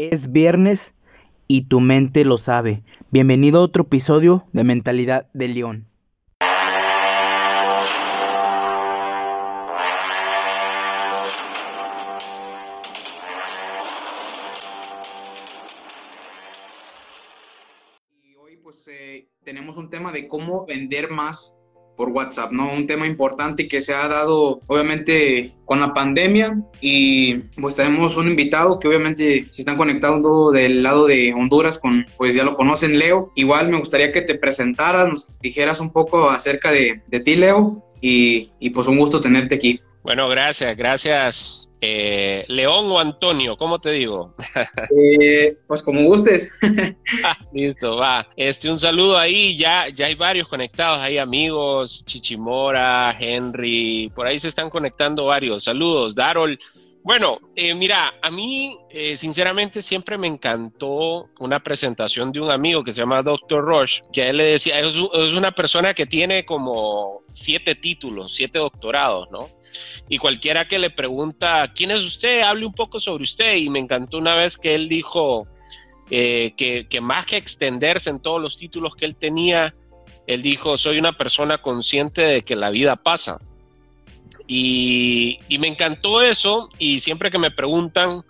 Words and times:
Es 0.00 0.32
viernes 0.32 0.96
y 1.46 1.68
tu 1.68 1.78
mente 1.78 2.24
lo 2.24 2.38
sabe. 2.38 2.82
Bienvenido 3.10 3.60
a 3.60 3.64
otro 3.64 3.82
episodio 3.82 4.46
de 4.54 4.64
Mentalidad 4.64 5.28
de 5.34 5.48
León. 5.48 5.88
Y 18.22 18.34
hoy 18.36 18.56
pues 18.56 18.88
eh, 18.88 19.28
tenemos 19.44 19.76
un 19.76 19.90
tema 19.90 20.12
de 20.12 20.28
cómo 20.28 20.64
vender 20.64 21.10
más 21.10 21.59
por 22.00 22.08
WhatsApp, 22.08 22.50
¿no? 22.50 22.72
Un 22.72 22.86
tema 22.86 23.06
importante 23.06 23.68
que 23.68 23.82
se 23.82 23.92
ha 23.92 24.08
dado 24.08 24.62
obviamente 24.68 25.52
con 25.66 25.80
la 25.80 25.92
pandemia 25.92 26.58
y 26.80 27.34
pues 27.60 27.76
tenemos 27.76 28.16
un 28.16 28.26
invitado 28.26 28.78
que 28.78 28.88
obviamente 28.88 29.44
se 29.50 29.60
están 29.60 29.76
conectando 29.76 30.50
del 30.50 30.82
lado 30.82 31.06
de 31.06 31.34
Honduras 31.34 31.78
con, 31.78 32.06
pues 32.16 32.34
ya 32.34 32.42
lo 32.42 32.54
conocen, 32.54 32.98
Leo. 32.98 33.32
Igual 33.34 33.68
me 33.68 33.78
gustaría 33.78 34.12
que 34.12 34.22
te 34.22 34.34
presentaras, 34.34 35.10
nos 35.10 35.34
dijeras 35.42 35.78
un 35.78 35.92
poco 35.92 36.30
acerca 36.30 36.72
de, 36.72 37.02
de 37.06 37.20
ti, 37.20 37.36
Leo, 37.36 37.84
y, 38.00 38.50
y 38.58 38.70
pues 38.70 38.88
un 38.88 38.96
gusto 38.96 39.20
tenerte 39.20 39.56
aquí. 39.56 39.82
Bueno, 40.02 40.28
gracias, 40.28 40.76
gracias 40.76 41.70
eh, 41.82 42.42
León 42.48 42.86
o 42.90 42.98
Antonio, 42.98 43.56
¿cómo 43.56 43.78
te 43.78 43.90
digo? 43.90 44.34
Eh, 44.96 45.56
pues 45.66 45.82
como 45.82 46.04
gustes. 46.04 46.52
Ah, 47.24 47.36
listo, 47.52 47.96
va. 47.96 48.28
Este, 48.36 48.70
un 48.70 48.78
saludo 48.78 49.18
ahí, 49.18 49.56
ya, 49.56 49.88
ya 49.88 50.06
hay 50.06 50.14
varios 50.14 50.48
conectados, 50.48 50.98
hay 50.98 51.18
amigos, 51.18 52.04
Chichimora, 52.04 53.16
Henry, 53.18 54.10
por 54.14 54.26
ahí 54.26 54.38
se 54.38 54.48
están 54.48 54.68
conectando 54.68 55.26
varios. 55.26 55.64
Saludos, 55.64 56.14
Darol. 56.14 56.58
Bueno, 57.02 57.38
eh, 57.56 57.74
mira, 57.74 58.14
a 58.20 58.30
mí 58.30 58.76
eh, 58.90 59.16
sinceramente 59.16 59.80
siempre 59.80 60.18
me 60.18 60.26
encantó 60.26 61.30
una 61.38 61.62
presentación 61.62 62.30
de 62.30 62.40
un 62.40 62.50
amigo 62.50 62.84
que 62.84 62.92
se 62.92 63.00
llama 63.00 63.22
Dr. 63.22 63.64
Rush, 63.64 64.00
que 64.12 64.28
él 64.28 64.36
le 64.36 64.44
decía, 64.44 64.80
es, 64.80 64.96
es 64.96 65.32
una 65.32 65.52
persona 65.52 65.94
que 65.94 66.04
tiene 66.04 66.44
como 66.44 67.22
siete 67.32 67.74
títulos, 67.74 68.34
siete 68.34 68.58
doctorados, 68.58 69.30
¿no? 69.30 69.48
Y 70.10 70.18
cualquiera 70.18 70.68
que 70.68 70.78
le 70.78 70.90
pregunta, 70.90 71.72
¿quién 71.74 71.90
es 71.90 72.02
usted? 72.02 72.42
Hable 72.42 72.66
un 72.66 72.74
poco 72.74 73.00
sobre 73.00 73.24
usted. 73.24 73.56
Y 73.56 73.70
me 73.70 73.78
encantó 73.78 74.18
una 74.18 74.34
vez 74.34 74.58
que 74.58 74.74
él 74.74 74.88
dijo 74.88 75.46
eh, 76.10 76.52
que, 76.56 76.86
que 76.86 77.00
más 77.00 77.24
que 77.24 77.38
extenderse 77.38 78.10
en 78.10 78.20
todos 78.20 78.42
los 78.42 78.56
títulos 78.58 78.94
que 78.94 79.06
él 79.06 79.16
tenía, 79.16 79.74
él 80.26 80.42
dijo, 80.42 80.76
soy 80.76 80.98
una 80.98 81.16
persona 81.16 81.62
consciente 81.62 82.22
de 82.22 82.42
que 82.42 82.56
la 82.56 82.70
vida 82.70 82.96
pasa. 82.96 83.38
Y, 84.52 85.38
me 85.60 85.68
encantó 85.68 86.22
eso 86.22 86.70
y 86.76 86.98
siempre 86.98 87.30
que 87.30 87.38
me 87.38 87.52
preguntan, 87.52 88.22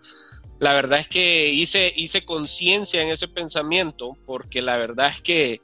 la 0.58 0.74
verdad 0.74 0.98
es 0.98 1.08
que 1.08 1.48
hice, 1.48 1.90
hice 1.96 2.26
conciencia 2.26 3.00
en 3.00 3.08
ese 3.08 3.26
pensamiento 3.26 4.18
porque 4.26 4.60
la 4.60 4.76
verdad 4.76 5.06
es 5.06 5.22
que, 5.22 5.62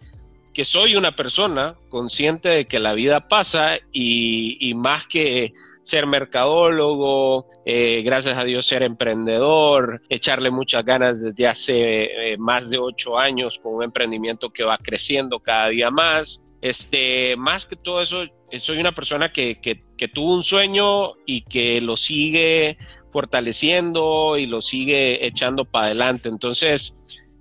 que, 0.54 0.64
soy 0.64 0.96
una 0.96 1.14
persona 1.14 1.77
consciente 1.90 2.48
de 2.48 2.66
que 2.66 2.78
la 2.78 2.94
vida 2.94 3.28
pasa 3.28 3.77
y, 3.92 4.56
y 4.58 4.72
más 4.72 5.06
que 5.06 5.52
ser 5.82 6.06
mercadólogo, 6.06 7.46
eh, 7.66 8.00
gracias 8.02 8.38
a 8.38 8.44
Dios 8.44 8.64
ser 8.64 8.82
emprendedor, 8.82 10.00
echarle 10.08 10.50
muchas 10.50 10.86
ganas 10.86 11.20
desde 11.20 11.46
hace 11.46 12.32
eh, 12.32 12.38
más 12.38 12.70
de 12.70 12.78
ocho 12.78 13.18
años 13.18 13.58
con 13.62 13.74
un 13.74 13.82
emprendimiento 13.82 14.48
que 14.48 14.64
va 14.64 14.78
creciendo 14.78 15.38
cada 15.38 15.68
día 15.68 15.90
más. 15.90 16.42
Este, 16.62 17.36
más 17.36 17.66
que 17.66 17.77
todo 17.77 18.00
eso, 18.00 18.24
soy 18.58 18.78
una 18.78 18.92
persona 18.92 19.33
que, 19.33 19.61
que, 19.61 19.83
que, 19.97 20.08
tuvo 20.08 20.34
un 20.34 20.42
sueño 20.42 21.12
y 21.27 21.42
que 21.42 21.80
lo 21.80 21.97
sigue 21.97 22.78
fortaleciendo 23.11 24.36
y 24.36 24.47
lo 24.47 24.61
sigue 24.61 25.27
echando 25.27 25.64
para 25.64 25.86
adelante. 25.86 26.28
Entonces, 26.28 26.94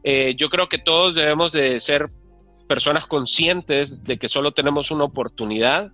eh, 0.03 0.35
yo 0.37 0.49
creo 0.49 0.69
que 0.69 0.77
todos 0.77 1.15
debemos 1.15 1.51
de 1.51 1.79
ser 1.79 2.09
personas 2.67 3.07
conscientes 3.07 4.03
de 4.03 4.17
que 4.17 4.27
solo 4.27 4.53
tenemos 4.53 4.91
una 4.91 5.03
oportunidad, 5.03 5.91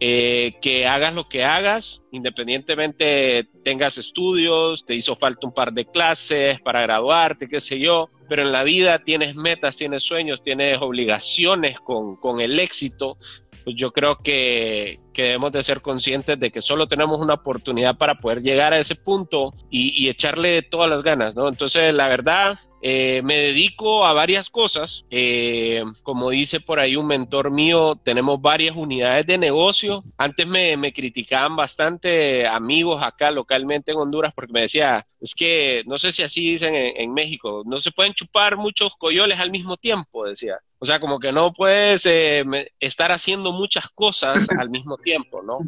eh, 0.00 0.54
que 0.60 0.86
hagas 0.86 1.14
lo 1.14 1.28
que 1.28 1.44
hagas, 1.44 2.02
independientemente 2.10 3.46
tengas 3.62 3.98
estudios, 3.98 4.84
te 4.84 4.94
hizo 4.94 5.14
falta 5.14 5.46
un 5.46 5.54
par 5.54 5.72
de 5.72 5.84
clases 5.84 6.60
para 6.60 6.82
graduarte, 6.82 7.46
qué 7.46 7.60
sé 7.60 7.78
yo, 7.78 8.10
pero 8.28 8.42
en 8.42 8.52
la 8.52 8.64
vida 8.64 8.98
tienes 9.04 9.36
metas, 9.36 9.76
tienes 9.76 10.02
sueños, 10.02 10.42
tienes 10.42 10.78
obligaciones 10.80 11.78
con, 11.78 12.16
con 12.16 12.40
el 12.40 12.58
éxito, 12.58 13.16
pues 13.64 13.76
yo 13.76 13.92
creo 13.92 14.18
que, 14.18 15.01
que, 15.12 15.22
debemos 15.22 15.52
de 15.52 15.62
ser 15.62 15.80
conscientes 15.80 16.38
de 16.38 16.50
que 16.50 16.62
solo 16.62 16.88
tenemos 16.88 17.20
una 17.20 17.34
oportunidad 17.34 17.96
para 17.96 18.16
poder 18.16 18.42
llegar 18.42 18.72
a 18.72 18.78
ese 18.78 18.96
punto 18.96 19.52
y, 19.70 19.90
y 20.02 20.08
echarle 20.08 20.62
todas 20.62 20.90
las 20.90 21.02
ganas, 21.02 21.34
¿no? 21.34 21.48
Entonces, 21.48 21.94
la 21.94 22.08
verdad, 22.08 22.58
eh, 22.84 23.22
me 23.22 23.36
dedico 23.36 24.04
a 24.04 24.12
varias 24.12 24.50
cosas. 24.50 25.04
Eh, 25.08 25.84
como 26.02 26.30
dice 26.30 26.58
por 26.58 26.80
ahí 26.80 26.96
un 26.96 27.06
mentor 27.06 27.52
mío, 27.52 27.94
tenemos 28.02 28.40
varias 28.42 28.74
unidades 28.76 29.24
de 29.26 29.38
negocio. 29.38 30.02
Antes 30.18 30.46
me, 30.48 30.76
me, 30.76 30.92
criticaban 30.92 31.54
bastante 31.54 32.46
amigos 32.46 33.00
acá 33.02 33.30
localmente 33.30 33.92
en 33.92 33.98
Honduras 33.98 34.32
porque 34.34 34.52
me 34.52 34.62
decía, 34.62 35.06
es 35.20 35.34
que 35.34 35.82
no 35.86 35.96
sé 35.96 36.10
si 36.10 36.22
así 36.24 36.52
dicen 36.52 36.74
en, 36.74 36.96
en 36.96 37.14
México, 37.14 37.62
no 37.64 37.78
se 37.78 37.92
pueden 37.92 38.14
chupar 38.14 38.56
muchos 38.56 38.96
coyoles 38.96 39.38
al 39.38 39.52
mismo 39.52 39.76
tiempo, 39.76 40.26
decía. 40.26 40.58
O 40.82 40.84
sea, 40.84 40.98
como 40.98 41.20
que 41.20 41.30
no 41.30 41.52
puedes 41.52 42.04
eh, 42.06 42.44
estar 42.80 43.12
haciendo 43.12 43.52
muchas 43.52 43.88
cosas 43.90 44.48
al 44.58 44.68
mismo 44.68 44.96
tiempo, 45.02 45.42
¿no? 45.42 45.58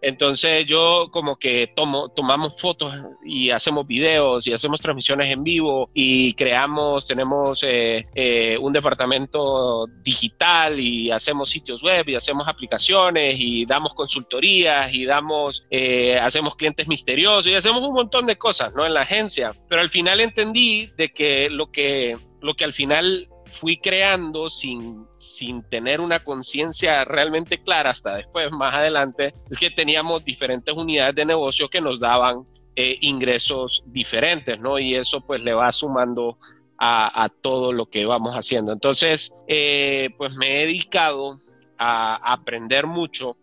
Entonces 0.00 0.66
yo 0.66 1.08
como 1.10 1.36
que 1.36 1.72
tomo, 1.74 2.08
tomamos 2.10 2.60
fotos 2.60 2.94
y 3.24 3.50
hacemos 3.50 3.86
videos 3.86 4.46
y 4.46 4.52
hacemos 4.52 4.80
transmisiones 4.80 5.28
en 5.28 5.42
vivo 5.42 5.90
y 5.94 6.34
creamos, 6.34 7.06
tenemos 7.06 7.62
eh, 7.62 8.06
eh, 8.14 8.56
un 8.60 8.72
departamento 8.72 9.86
digital 10.02 10.78
y 10.78 11.10
hacemos 11.10 11.50
sitios 11.50 11.82
web 11.82 12.08
y 12.08 12.14
hacemos 12.14 12.46
aplicaciones 12.46 13.36
y 13.38 13.64
damos 13.64 13.94
consultorías 13.94 14.92
y 14.92 15.04
damos, 15.04 15.66
eh, 15.70 16.18
hacemos 16.18 16.56
clientes 16.56 16.86
misteriosos 16.88 17.46
y 17.46 17.54
hacemos 17.54 17.82
un 17.82 17.94
montón 17.94 18.26
de 18.26 18.36
cosas, 18.36 18.74
¿no? 18.74 18.86
En 18.86 18.94
la 18.94 19.02
agencia. 19.02 19.52
Pero 19.68 19.80
al 19.80 19.90
final 19.90 20.20
entendí 20.20 20.90
de 20.96 21.12
que 21.12 21.48
lo 21.50 21.70
que, 21.70 22.16
lo 22.40 22.54
que 22.54 22.64
al 22.64 22.72
final 22.72 23.28
fui 23.54 23.76
creando 23.78 24.48
sin, 24.48 25.06
sin 25.16 25.62
tener 25.68 26.00
una 26.00 26.18
conciencia 26.20 27.04
realmente 27.04 27.62
clara 27.62 27.90
hasta 27.90 28.16
después, 28.16 28.50
más 28.50 28.74
adelante, 28.74 29.32
es 29.50 29.58
que 29.58 29.70
teníamos 29.70 30.24
diferentes 30.24 30.74
unidades 30.74 31.14
de 31.14 31.24
negocio 31.24 31.68
que 31.68 31.80
nos 31.80 32.00
daban 32.00 32.46
eh, 32.76 32.98
ingresos 33.02 33.84
diferentes, 33.86 34.58
¿no? 34.58 34.78
Y 34.78 34.96
eso 34.96 35.20
pues 35.20 35.42
le 35.42 35.54
va 35.54 35.70
sumando 35.70 36.36
a, 36.78 37.28
todo 37.40 37.72
lo 37.72 37.86
que 37.86 38.04
vamos 38.04 38.34
haciendo. 38.34 38.72
Entonces, 38.72 39.32
eh, 39.46 40.10
pues 40.18 40.36
me 40.36 40.56
he 40.56 40.66
dedicado 40.66 41.36
a 41.78 42.32
aprender 42.32 42.86
mucho. 42.86 43.36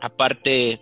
Aparte, 0.00 0.80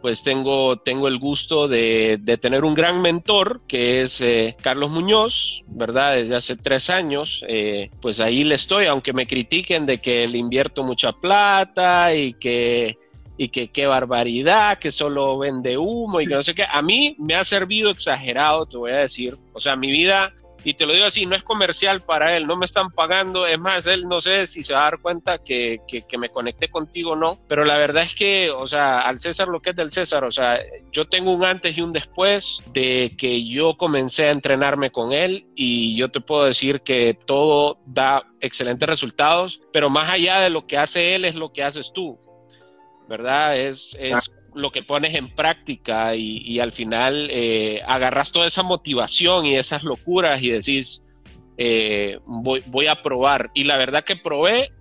pues 0.00 0.22
tengo, 0.22 0.78
tengo 0.78 1.08
el 1.08 1.18
gusto 1.18 1.68
de, 1.68 2.18
de, 2.20 2.38
tener 2.38 2.64
un 2.64 2.74
gran 2.74 3.02
mentor 3.02 3.60
que 3.66 4.02
es 4.02 4.20
eh, 4.20 4.56
Carlos 4.62 4.90
Muñoz, 4.90 5.62
¿verdad? 5.66 6.14
Desde 6.14 6.36
hace 6.36 6.56
tres 6.56 6.90
años, 6.90 7.44
eh, 7.48 7.90
pues 8.00 8.20
ahí 8.20 8.44
le 8.44 8.54
estoy, 8.54 8.86
aunque 8.86 9.12
me 9.12 9.26
critiquen 9.26 9.86
de 9.86 9.98
que 9.98 10.26
le 10.26 10.38
invierto 10.38 10.82
mucha 10.82 11.12
plata 11.12 12.14
y 12.14 12.34
que 12.34 12.98
y 13.36 13.48
que 13.48 13.68
qué 13.68 13.86
barbaridad, 13.86 14.78
que 14.78 14.90
solo 14.90 15.38
vende 15.38 15.78
humo 15.78 16.20
y 16.20 16.26
que 16.26 16.34
no 16.34 16.42
sé 16.42 16.54
qué. 16.54 16.66
A 16.70 16.82
mí 16.82 17.16
me 17.18 17.34
ha 17.34 17.44
servido 17.44 17.88
exagerado, 17.88 18.66
te 18.66 18.76
voy 18.76 18.92
a 18.92 18.98
decir. 18.98 19.38
O 19.54 19.60
sea, 19.60 19.76
mi 19.76 19.90
vida 19.90 20.34
y 20.64 20.74
te 20.74 20.86
lo 20.86 20.92
digo 20.92 21.06
así, 21.06 21.26
no 21.26 21.36
es 21.36 21.42
comercial 21.42 22.00
para 22.02 22.36
él, 22.36 22.46
no 22.46 22.56
me 22.56 22.66
están 22.66 22.90
pagando, 22.90 23.46
es 23.46 23.58
más, 23.58 23.86
él 23.86 24.08
no 24.08 24.20
sé 24.20 24.46
si 24.46 24.62
se 24.62 24.72
va 24.72 24.80
a 24.80 24.84
dar 24.84 25.00
cuenta 25.00 25.38
que, 25.38 25.80
que, 25.86 26.18
me 26.18 26.28
conecté 26.28 26.68
contigo 26.68 27.12
o 27.12 27.16
no, 27.16 27.38
pero 27.48 27.64
la 27.64 27.78
verdad 27.78 28.02
es 28.02 28.14
que, 28.14 28.50
o 28.50 28.66
sea, 28.66 29.00
al 29.00 29.18
César 29.18 29.48
lo 29.48 29.60
que 29.60 29.70
es 29.70 29.76
del 29.76 29.90
César, 29.90 30.24
o 30.24 30.30
sea, 30.30 30.58
yo 30.92 31.08
tengo 31.08 31.32
un 31.32 31.44
antes 31.44 31.76
y 31.76 31.80
un 31.80 31.92
después 31.92 32.62
de 32.72 33.14
que 33.16 33.46
yo 33.46 33.76
comencé 33.76 34.26
a 34.26 34.32
entrenarme 34.32 34.90
con 34.90 35.12
él 35.12 35.46
y 35.54 35.96
yo 35.96 36.10
te 36.10 36.20
puedo 36.20 36.44
decir 36.44 36.82
que 36.82 37.16
todo 37.26 37.78
da 37.86 38.26
excelentes 38.40 38.88
resultados, 38.88 39.60
pero 39.72 39.88
más 39.88 40.10
allá 40.10 40.40
de 40.40 40.50
lo 40.50 40.66
que 40.66 40.76
hace 40.76 41.14
él 41.14 41.24
es 41.24 41.36
lo 41.36 41.52
que 41.52 41.64
haces 41.64 41.92
tú, 41.92 42.18
¿verdad? 43.08 43.56
Es, 43.56 43.96
es 43.98 44.30
lo 44.54 44.70
que 44.70 44.82
pones 44.82 45.14
en 45.14 45.34
práctica 45.34 46.14
y, 46.14 46.58
al 46.60 46.72
final 46.72 47.28
eh, 47.30 47.82
agarras 47.86 48.32
toda 48.32 48.46
esa 48.46 48.62
motivación 48.62 49.46
y 49.46 49.56
esas 49.56 49.82
locuras 49.82 50.42
y 50.42 50.50
decís, 50.50 51.02
eh, 51.62 52.18
voy, 52.24 52.86
a 52.86 53.02
probar. 53.02 53.50
Y 53.54 53.64
la 53.64 53.76
verdad 53.76 54.02
que 54.02 54.16
probé 54.16 54.72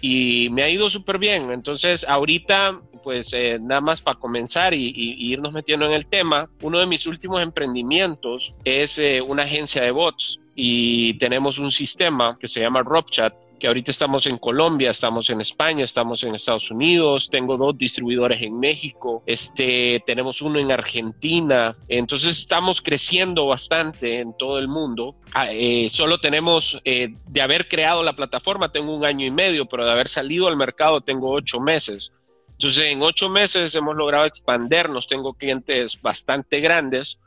y 0.00 0.48
me 0.50 0.62
ha 0.62 0.68
ido 0.68 0.90
súper 0.90 1.18
bien. 1.18 1.50
Entonces, 1.50 2.04
ahorita, 2.06 2.80
pues 3.02 3.32
eh, 3.32 3.58
nada 3.60 3.80
más 3.80 4.02
para 4.02 4.18
comenzar 4.18 4.74
y, 4.74 4.88
y, 4.88 5.14
y, 5.14 5.32
irnos 5.32 5.54
metiendo 5.54 5.86
en 5.86 5.92
el 5.92 6.06
tema, 6.06 6.50
uno 6.60 6.80
de 6.80 6.86
mis 6.86 7.06
últimos 7.06 7.40
emprendimientos 7.40 8.54
es 8.64 8.98
eh, 8.98 9.22
una 9.22 9.44
agencia 9.44 9.82
de 9.82 9.90
bots 9.90 10.40
y 10.54 11.14
tenemos 11.14 11.58
un 11.58 11.70
sistema 11.70 12.36
que 12.38 12.48
se 12.48 12.60
llama 12.60 12.82
RobChat 12.82 13.32
que 13.58 13.66
ahorita 13.66 13.90
estamos 13.90 14.26
en 14.26 14.38
Colombia, 14.38 14.90
estamos 14.90 15.28
en 15.30 15.40
España, 15.40 15.84
estamos 15.84 16.22
en 16.22 16.34
Estados 16.34 16.70
Unidos, 16.70 17.28
tengo 17.30 17.56
dos 17.56 17.76
distribuidores 17.76 18.40
en 18.42 18.58
México, 18.58 19.22
este, 19.26 20.02
tenemos 20.06 20.40
uno 20.40 20.58
en 20.58 20.70
Argentina, 20.70 21.74
entonces 21.88 22.38
estamos 22.38 22.80
creciendo 22.80 23.46
bastante 23.46 24.20
en 24.20 24.36
todo 24.36 24.58
el 24.58 24.68
mundo. 24.68 25.14
Ah, 25.34 25.48
eh, 25.50 25.88
solo 25.90 26.18
tenemos, 26.20 26.80
eh, 26.84 27.14
de 27.26 27.42
haber 27.42 27.68
creado 27.68 28.02
la 28.02 28.14
plataforma, 28.14 28.70
tengo 28.70 28.94
un 28.94 29.04
año 29.04 29.26
y 29.26 29.30
medio, 29.30 29.66
pero 29.66 29.84
de 29.84 29.92
haber 29.92 30.08
salido 30.08 30.48
al 30.48 30.56
mercado 30.56 31.00
tengo 31.00 31.32
ocho 31.32 31.60
meses. 31.60 32.12
Entonces, 32.52 32.84
en 32.84 33.02
ocho 33.02 33.28
meses 33.28 33.74
hemos 33.74 33.96
logrado 33.96 34.24
expandernos, 34.24 35.06
tengo 35.06 35.34
clientes 35.34 36.00
bastante 36.00 36.60
grandes 36.60 37.20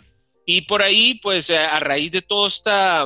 y 0.45 0.61
por 0.61 0.81
ahí, 0.81 1.19
pues 1.21 1.49
a 1.51 1.79
raíz 1.79 2.11
de 2.11 2.21
toda 2.21 2.47
esta 2.47 3.05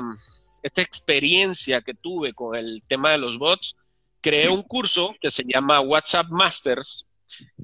esta 0.65 0.81
experiencia 0.81 1.81
que 1.81 1.93
tuve 1.93 2.33
con 2.33 2.55
el 2.55 2.81
tema 2.87 3.11
de 3.11 3.19
los 3.19 3.37
bots, 3.37 3.75
creé 4.19 4.49
un 4.49 4.63
curso 4.63 5.13
que 5.21 5.29
se 5.29 5.43
llama 5.45 5.79
WhatsApp 5.79 6.27
Masters, 6.29 7.05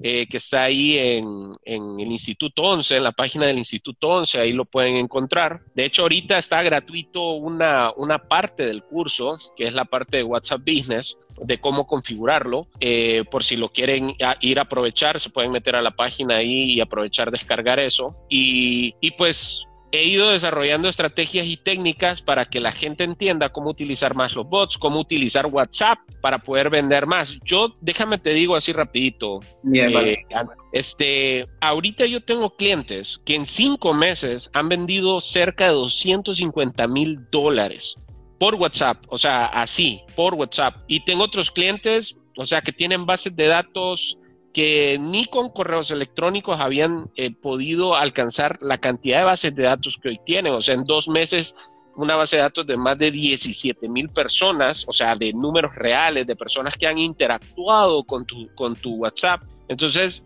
eh, 0.03 0.27
que 0.27 0.37
está 0.37 0.63
ahí 0.63 0.99
en, 0.99 1.55
el 1.65 2.11
Instituto 2.11 2.61
11, 2.61 2.97
en 2.97 3.03
la 3.03 3.11
página 3.11 3.47
del 3.47 3.57
Instituto 3.57 4.07
11, 4.09 4.39
ahí 4.39 4.51
lo 4.51 4.65
pueden 4.65 4.97
encontrar. 4.97 5.61
De 5.73 5.85
hecho, 5.85 6.03
ahorita 6.03 6.37
está 6.37 6.61
gratuito 6.61 7.31
una, 7.31 7.91
una 7.97 8.19
parte 8.19 8.67
del 8.67 8.83
curso, 8.83 9.35
que 9.57 9.65
es 9.65 9.73
la 9.73 9.85
parte 9.85 10.17
de 10.17 10.23
WhatsApp 10.23 10.61
Business, 10.63 11.17
de 11.43 11.59
cómo 11.59 11.87
configurarlo. 11.87 12.67
Eh, 12.79 13.23
por 13.31 13.43
si 13.43 13.57
lo 13.57 13.69
quieren 13.69 14.15
ir 14.41 14.59
a 14.59 14.63
aprovechar, 14.63 15.19
se 15.19 15.31
pueden 15.31 15.51
meter 15.51 15.75
a 15.75 15.81
la 15.81 15.91
página 15.91 16.35
ahí 16.35 16.73
y 16.73 16.81
aprovechar 16.81 17.31
descargar 17.31 17.79
eso. 17.79 18.13
Y, 18.29 18.93
y 19.01 19.09
pues 19.11 19.63
he 19.91 20.05
ido 20.05 20.31
desarrollando 20.31 20.87
estrategias 20.87 21.45
y 21.45 21.57
técnicas 21.57 22.21
para 22.21 22.45
que 22.45 22.59
la 22.59 22.71
gente 22.71 23.03
entienda 23.03 23.49
cómo 23.49 23.69
utilizar 23.69 24.15
más 24.15 24.35
los 24.35 24.47
bots, 24.47 24.77
cómo 24.77 24.99
utilizar 24.99 25.45
WhatsApp 25.47 25.99
para 26.21 26.39
poder 26.39 26.69
vender 26.69 27.05
más. 27.05 27.37
Yo, 27.43 27.75
déjame 27.81 28.17
te 28.17 28.31
digo 28.31 28.55
así 28.55 28.71
rapidito. 28.71 29.39
Eh, 29.73 30.25
este, 30.71 31.47
ahorita 31.59 32.05
yo 32.05 32.21
tengo 32.21 32.55
clientes 32.55 33.19
que 33.25 33.35
en 33.35 33.45
cinco 33.45 33.93
meses 33.93 34.49
han 34.53 34.69
vendido 34.69 35.19
cerca 35.19 35.65
de 35.65 35.71
250 35.71 36.87
mil 36.87 37.17
dólares 37.29 37.95
por 38.39 38.55
WhatsApp, 38.55 39.03
o 39.07 39.17
sea, 39.17 39.45
así, 39.45 40.01
por 40.15 40.33
WhatsApp. 40.33 40.75
Y 40.87 41.03
tengo 41.05 41.23
otros 41.23 41.51
clientes, 41.51 42.17
o 42.37 42.45
sea, 42.45 42.61
que 42.61 42.71
tienen 42.71 43.05
bases 43.05 43.35
de 43.35 43.47
datos 43.47 44.17
que 44.53 44.97
ni 44.99 45.25
con 45.25 45.49
correos 45.49 45.91
electrónicos 45.91 46.59
habían 46.59 47.09
eh, 47.15 47.31
podido 47.33 47.95
alcanzar 47.95 48.57
la 48.61 48.79
cantidad 48.79 49.19
de 49.19 49.23
bases 49.25 49.55
de 49.55 49.63
datos 49.63 49.97
que 49.97 50.09
hoy 50.09 50.19
tienen. 50.25 50.53
O 50.53 50.61
sea, 50.61 50.75
en 50.75 50.83
dos 50.83 51.07
meses 51.07 51.55
una 51.95 52.15
base 52.15 52.37
de 52.37 52.43
datos 52.43 52.65
de 52.65 52.77
más 52.77 52.97
de 52.97 53.11
17 53.11 53.89
mil 53.89 54.09
personas, 54.09 54.85
o 54.87 54.93
sea, 54.93 55.15
de 55.15 55.33
números 55.33 55.75
reales, 55.75 56.25
de 56.25 56.35
personas 56.35 56.75
que 56.75 56.87
han 56.87 56.97
interactuado 56.97 58.03
con 58.03 58.25
tu, 58.25 58.49
con 58.55 58.75
tu 58.75 58.95
WhatsApp. 58.95 59.41
Entonces, 59.67 60.25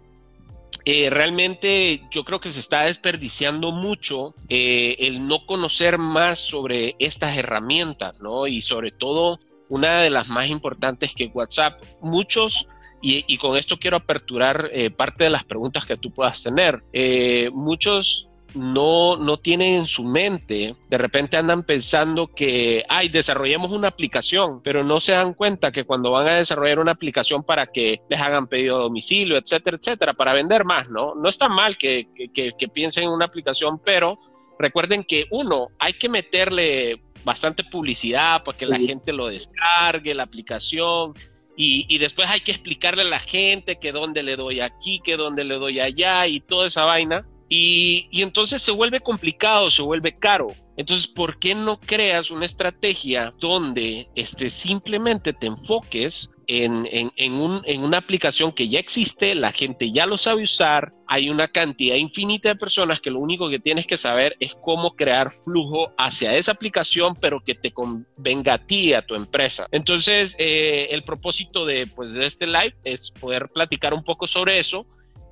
eh, 0.86 1.10
realmente 1.10 2.04
yo 2.12 2.24
creo 2.24 2.40
que 2.40 2.52
se 2.52 2.60
está 2.60 2.84
desperdiciando 2.84 3.72
mucho 3.72 4.36
eh, 4.50 4.96
el 5.00 5.28
no 5.28 5.46
conocer 5.46 5.98
más 5.98 6.40
sobre 6.40 6.96
estas 7.00 7.38
herramientas, 7.38 8.22
¿no? 8.22 8.46
Y 8.46 8.62
sobre 8.62 8.92
todo, 8.92 9.40
una 9.68 10.02
de 10.02 10.12
las 10.12 10.30
más 10.30 10.48
importantes 10.48 11.14
que 11.16 11.32
WhatsApp, 11.34 11.82
muchos 12.02 12.68
y, 13.08 13.38
con 13.38 13.56
esto 13.56 13.78
quiero 13.78 13.98
aperturar 13.98 14.70
eh, 14.72 14.90
parte 14.90 15.26
de 15.26 15.30
las 15.30 15.44
preguntas 15.44 15.86
que 15.86 15.96
tú 15.96 16.12
puedas 16.12 16.42
tener. 16.42 16.82
Eh, 16.92 17.50
muchos 17.54 18.30
no, 18.56 19.18
no 19.18 19.38
tienen 19.38 19.76
en 19.76 19.86
su 19.86 20.04
mente, 20.04 20.76
de 20.90 20.98
repente 20.98 21.38
andan 21.38 21.64
pensando 21.64 22.28
que, 22.28 22.84
ay, 22.90 23.10
desarrollemos 23.10 23.72
una 23.72 23.90
aplicación, 23.90 24.62
pero 24.64 24.84
no 24.84 25.00
se 25.00 25.12
dan 25.12 25.34
cuenta 25.34 25.72
que 25.72 25.84
cuando 25.84 26.10
van 26.10 26.28
a 26.28 26.36
desarrollar 26.36 26.80
una 26.80 26.94
aplicación 26.94 27.44
para 27.44 27.68
que 27.68 28.02
les 28.10 28.20
hagan 28.20 28.48
pedido 28.48 28.78
a 28.78 28.84
domicilio, 28.84 29.38
etcétera, 29.38 29.78
etcétera, 29.78 30.14
para 30.14 30.34
vender 30.34 30.66
más, 30.66 30.90
¿no? 30.90 31.14
No 31.16 31.30
está 31.30 31.48
mal 31.48 31.78
que, 31.78 32.08
que 32.34 32.68
piensen 32.70 33.04
en 33.04 33.10
una 33.10 33.26
aplicación, 33.26 33.78
pero 33.78 34.18
recuerden 34.58 35.04
que 35.04 35.26
uno, 35.30 35.68
hay 35.78 35.94
que 35.94 36.10
meterle 36.10 37.02
bastante 37.26 37.64
publicidad 37.64 38.44
para 38.44 38.58
que 38.58 38.66
la 38.66 38.78
gente 38.78 39.12
lo 39.12 39.28
descargue, 39.28 40.14
la 40.14 40.24
aplicación, 40.24 41.14
y, 41.58 41.98
después 41.98 42.30
hay 42.30 42.42
que 42.42 42.52
explicarle 42.52 43.04
a 43.04 43.06
la 43.06 43.20
gente 43.20 43.78
que 43.78 43.92
dónde 43.92 44.24
le 44.24 44.36
doy 44.36 44.60
aquí, 44.60 45.00
que 45.04 45.18
dónde 45.18 45.44
le 45.44 45.56
doy 45.56 45.80
allá 45.80 46.28
y 46.28 46.40
toda 46.40 46.68
esa 46.68 46.84
vaina. 46.84 47.26
Y, 47.48 48.08
y, 48.12 48.24
entonces 48.24 48.62
se 48.62 48.72
vuelve 48.72 49.00
complicado, 49.00 49.72
se 49.72 49.82
vuelve 49.82 50.18
caro. 50.18 50.48
Entonces, 50.78 51.08
¿por 51.08 51.40
qué 51.40 51.56
no 51.56 51.80
creas 51.80 52.32
una 52.32 52.46
estrategia 52.46 53.34
donde 53.40 54.10
este, 54.16 54.50
simplemente 54.50 55.32
te 55.32 55.48
enfoques 55.48 56.30
en, 56.48 56.88
en, 56.92 57.34
un, 57.34 57.62
en, 57.66 57.84
una 57.84 57.98
aplicación 57.98 58.52
que 58.52 58.70
ya 58.70 58.80
existe, 58.80 59.36
la 59.36 59.52
gente 59.52 59.92
ya 59.92 60.06
lo 60.06 60.18
sabe 60.18 60.44
usar, 60.44 60.94
hay 61.08 61.30
una 61.30 61.48
cantidad 61.48 61.96
infinita 61.96 62.50
de 62.50 62.56
personas 62.56 63.00
que 63.00 63.12
lo 63.12 63.20
único 63.20 63.50
que 63.50 63.60
tienes 63.60 63.88
que 63.88 63.98
saber 63.98 64.36
es 64.40 64.56
cómo 64.56 64.96
crear 64.96 65.32
flujo 65.32 65.92
hacia 65.98 66.36
esa 66.36 66.52
aplicación, 66.52 67.16
pero 67.16 67.42
que 67.42 67.56
te 67.56 67.72
convenga 67.72 68.56
a 68.56 68.66
ti, 68.66 68.94
a 68.94 69.06
tu 69.06 69.16
empresa. 69.16 69.68
Entonces, 69.72 70.36
eh, 70.40 70.88
el 70.92 71.04
propósito 71.04 71.66
de, 71.66 71.88
pues, 71.88 72.14
de 72.14 72.26
este 72.26 72.48
live 72.48 72.76
es 72.84 73.12
poder 73.12 73.50
platicar 73.50 73.94
un 73.94 74.04
poco 74.04 74.28
sobre 74.28 74.60
eso 74.60 74.86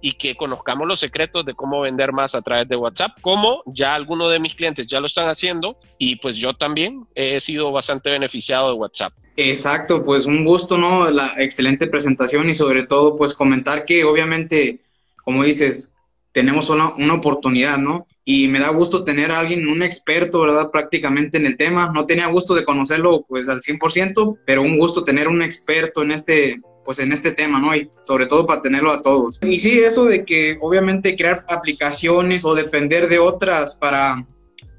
y 0.04 0.12
que 0.12 0.36
conozcamos 0.36 0.86
los 0.86 1.00
secretos 1.00 1.46
de 1.46 1.54
cómo 1.54 1.80
vender 1.80 2.12
más 2.12 2.36
a 2.36 2.42
través 2.42 2.68
de 2.68 2.76
WhatsApp, 2.76 3.18
como 3.22 3.64
ya 3.66 3.96
algunos 3.96 4.30
de 4.32 4.40
mis 4.40 4.54
clientes 4.54 4.86
ya 4.86 5.00
lo 5.00 5.06
están 5.06 5.30
haciendo 5.30 5.78
y 5.98 6.18
pues 6.18 6.36
yo 6.36 6.54
también 6.54 7.08
he 7.16 7.40
sido 7.40 7.72
bastante 7.72 8.10
beneficiado 8.10 8.68
de 8.68 8.74
WhatsApp. 8.74 9.14
Exacto, 9.36 10.06
pues 10.06 10.26
un 10.26 10.46
gusto, 10.46 10.78
¿no? 10.78 11.10
La 11.10 11.34
excelente 11.38 11.88
presentación 11.88 12.50
y 12.50 12.54
sobre 12.54 12.84
todo 12.84 13.16
pues 13.16 13.34
comentar 13.34 13.86
que 13.86 14.04
obviamente, 14.04 14.80
como 15.24 15.44
dices, 15.44 15.98
tenemos 16.34 16.70
una, 16.70 16.94
una 16.96 17.16
oportunidad, 17.16 17.78
¿no? 17.78 18.06
Y 18.26 18.48
me 18.48 18.60
da 18.60 18.70
gusto 18.70 19.04
tener 19.04 19.32
a 19.32 19.40
alguien, 19.40 19.68
un 19.68 19.84
experto, 19.84 20.42
¿verdad? 20.42 20.72
Prácticamente 20.72 21.38
en 21.38 21.46
el 21.46 21.58
tema. 21.58 21.92
No 21.94 22.06
tenía 22.06 22.28
gusto 22.28 22.54
de 22.56 22.64
conocerlo 22.64 23.26
pues 23.28 23.50
al 23.50 23.62
100%, 23.62 24.40
pero 24.46 24.62
un 24.62 24.78
gusto 24.78 25.04
tener 25.04 25.28
un 25.28 25.42
experto 25.42 26.02
en 26.02 26.12
este, 26.12 26.62
pues 26.86 27.00
en 27.00 27.12
este 27.12 27.32
tema, 27.32 27.60
¿no? 27.60 27.76
Y 27.76 27.90
sobre 28.02 28.26
todo 28.26 28.46
para 28.46 28.62
tenerlo 28.62 28.92
a 28.92 29.02
todos. 29.02 29.40
Y 29.44 29.60
sí, 29.60 29.80
eso 29.80 30.06
de 30.06 30.26
que 30.26 30.58
obviamente 30.62 31.16
crear 31.16 31.46
aplicaciones 31.50 32.46
o 32.46 32.56
depender 32.56 33.10
de 33.10 33.20
otras 33.20 33.76
para, 33.76 34.26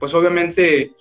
pues 0.00 0.14
obviamente, 0.14 0.92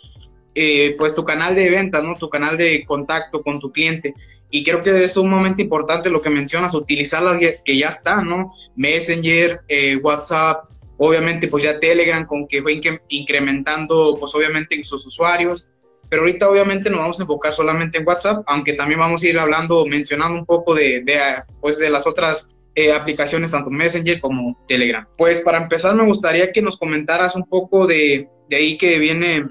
eh, 0.55 0.95
pues 0.97 1.15
tu 1.15 1.23
canal 1.23 1.55
de 1.55 1.69
ventas, 1.69 2.03
¿no? 2.03 2.15
Tu 2.15 2.29
canal 2.29 2.57
de 2.57 2.85
contacto 2.85 3.41
con 3.41 3.59
tu 3.59 3.71
cliente. 3.71 4.13
Y 4.49 4.63
creo 4.63 4.83
que 4.83 5.03
es 5.03 5.13
sumamente 5.13 5.63
importante 5.63 6.09
lo 6.09 6.21
que 6.21 6.29
mencionas, 6.29 6.75
utilizar 6.75 7.23
las 7.23 7.39
que 7.39 7.77
ya 7.77 7.89
están, 7.89 8.29
¿no? 8.29 8.53
Messenger, 8.75 9.61
eh, 9.67 9.97
WhatsApp, 9.97 10.65
obviamente 10.97 11.47
pues 11.47 11.63
ya 11.63 11.79
Telegram 11.79 12.25
con 12.25 12.47
que 12.47 12.61
fue 12.61 12.79
incrementando 13.09 14.15
pues 14.19 14.33
obviamente 14.35 14.81
sus 14.83 15.05
usuarios 15.05 15.69
pero 16.13 16.21
ahorita 16.21 16.47
obviamente 16.47 16.91
nos 16.91 16.99
vamos 16.99 17.19
a 17.19 17.23
enfocar 17.23 17.53
solamente 17.53 17.97
en 17.97 18.07
WhatsApp, 18.07 18.43
aunque 18.45 18.73
también 18.73 18.99
vamos 18.99 19.23
a 19.23 19.27
ir 19.27 19.39
hablando, 19.39 19.83
mencionando 19.87 20.37
un 20.37 20.45
poco 20.45 20.75
de, 20.75 21.01
de 21.03 21.19
pues 21.59 21.79
de 21.79 21.89
las 21.89 22.05
otras 22.05 22.51
eh, 22.75 22.93
aplicaciones, 22.93 23.49
tanto 23.49 23.71
Messenger 23.71 24.21
como 24.21 24.63
Telegram. 24.67 25.07
Pues 25.17 25.41
para 25.41 25.57
empezar 25.57 25.95
me 25.95 26.05
gustaría 26.05 26.51
que 26.51 26.61
nos 26.61 26.77
comentaras 26.77 27.35
un 27.35 27.45
poco 27.45 27.87
de, 27.87 28.29
de 28.47 28.55
ahí 28.55 28.77
que 28.77 28.99
viene 28.99 29.47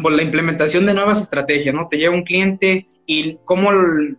pues, 0.00 0.16
la 0.16 0.22
implementación 0.22 0.86
de 0.86 0.94
nuevas 0.94 1.20
estrategias, 1.20 1.74
¿no? 1.74 1.88
Te 1.88 1.98
llega 1.98 2.10
un 2.10 2.24
cliente 2.24 2.86
y 3.06 3.38
cómo, 3.44 3.70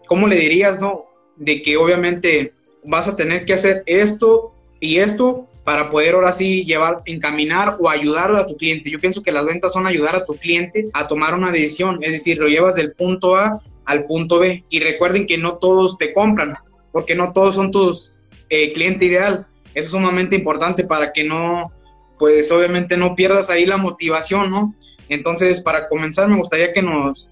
cómo 0.08 0.28
le 0.28 0.36
dirías, 0.36 0.80
¿no? 0.80 1.06
De 1.36 1.62
que 1.62 1.78
obviamente 1.78 2.54
vas 2.84 3.08
a 3.08 3.16
tener 3.16 3.46
que 3.46 3.54
hacer 3.54 3.84
esto 3.86 4.54
y 4.80 4.98
esto 4.98 5.48
para 5.64 5.90
poder 5.90 6.16
ahora 6.16 6.34
sí 6.34 6.66
llevar, 6.66 7.02
encaminar 7.06 7.78
o 7.80 7.90
ayudar 7.90 8.36
a 8.36 8.46
tu 8.46 8.58
cliente. 8.58 8.90
Yo 8.90 9.00
pienso 9.00 9.24
que 9.24 9.32
las 9.32 9.46
ventas 9.46 9.74
son 9.74 9.88
ayudar 9.88 10.16
a 10.16 10.26
tu 10.26 10.36
cliente 10.36 10.90
a 10.94 11.08
tomar 11.08 11.34
una 11.34 11.52
decisión, 11.52 12.00
es 12.02 12.12
decir, 12.12 12.38
lo 12.38 12.48
llevas 12.48 12.76
del 12.76 12.94
punto 12.94 13.38
A 13.38 13.62
al 13.86 14.06
punto 14.06 14.40
B. 14.40 14.64
Y 14.70 14.80
recuerden 14.82 15.26
que 15.26 15.38
no 15.38 15.58
todos 15.58 15.98
te 15.98 16.14
compran, 16.14 16.54
porque 16.92 17.16
no 17.16 17.32
todos 17.32 17.56
son 17.56 17.72
tus 17.72 18.14
eh, 18.50 18.74
cliente 18.74 19.06
ideal. 19.06 19.48
Eso 19.74 19.86
es 19.86 19.92
sumamente 19.92 20.36
importante 20.36 20.84
para 20.84 21.14
que 21.14 21.24
no, 21.24 21.72
pues 22.20 22.52
obviamente 22.52 22.98
no 22.98 23.16
pierdas 23.16 23.50
ahí 23.50 23.66
la 23.66 23.78
motivación, 23.78 24.52
¿no? 24.52 24.76
Entonces, 25.14 25.62
para 25.62 25.88
comenzar, 25.88 26.28
me 26.28 26.38
gustaría 26.38 26.74
que 26.74 26.82
nos, 26.82 27.30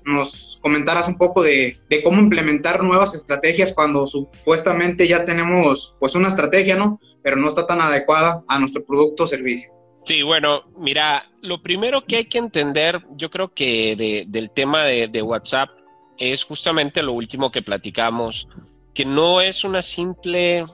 comentaras 0.61 1.07
un 1.07 1.17
poco 1.17 1.43
de, 1.43 1.77
cómo 2.03 2.19
implementar 2.19 2.83
nuevas 2.83 3.15
estrategias 3.15 3.73
cuando 3.73 4.07
supuestamente 4.07 5.07
ya 5.07 5.25
tenemos 5.25 5.95
pues 5.99 6.15
una 6.15 6.27
estrategia, 6.27 6.75
¿no? 6.75 6.99
Pero 7.23 7.37
no 7.37 7.47
está 7.47 7.65
tan 7.65 7.81
adecuada 7.81 8.43
a 8.47 8.59
nuestro 8.59 8.83
producto 8.85 9.23
o 9.23 9.27
servicio. 9.27 9.71
Sí, 9.97 10.23
bueno, 10.23 10.63
mira, 10.77 11.25
lo 11.41 11.61
primero 11.61 12.05
que 12.05 12.17
hay 12.17 12.25
que 12.25 12.39
entender, 12.39 13.01
yo 13.17 13.29
creo 13.29 13.53
que 13.53 13.95
de, 13.95 14.25
del 14.27 14.49
tema 14.49 14.83
de, 14.83 15.07
de 15.07 15.21
WhatsApp 15.21 15.69
es 16.17 16.43
justamente 16.43 17.03
lo 17.03 17.13
último 17.13 17.51
que 17.51 17.61
platicamos, 17.61 18.47
que 18.93 19.05
no 19.05 19.41
es 19.41 19.63
una 19.63 19.81
simple 19.81 20.65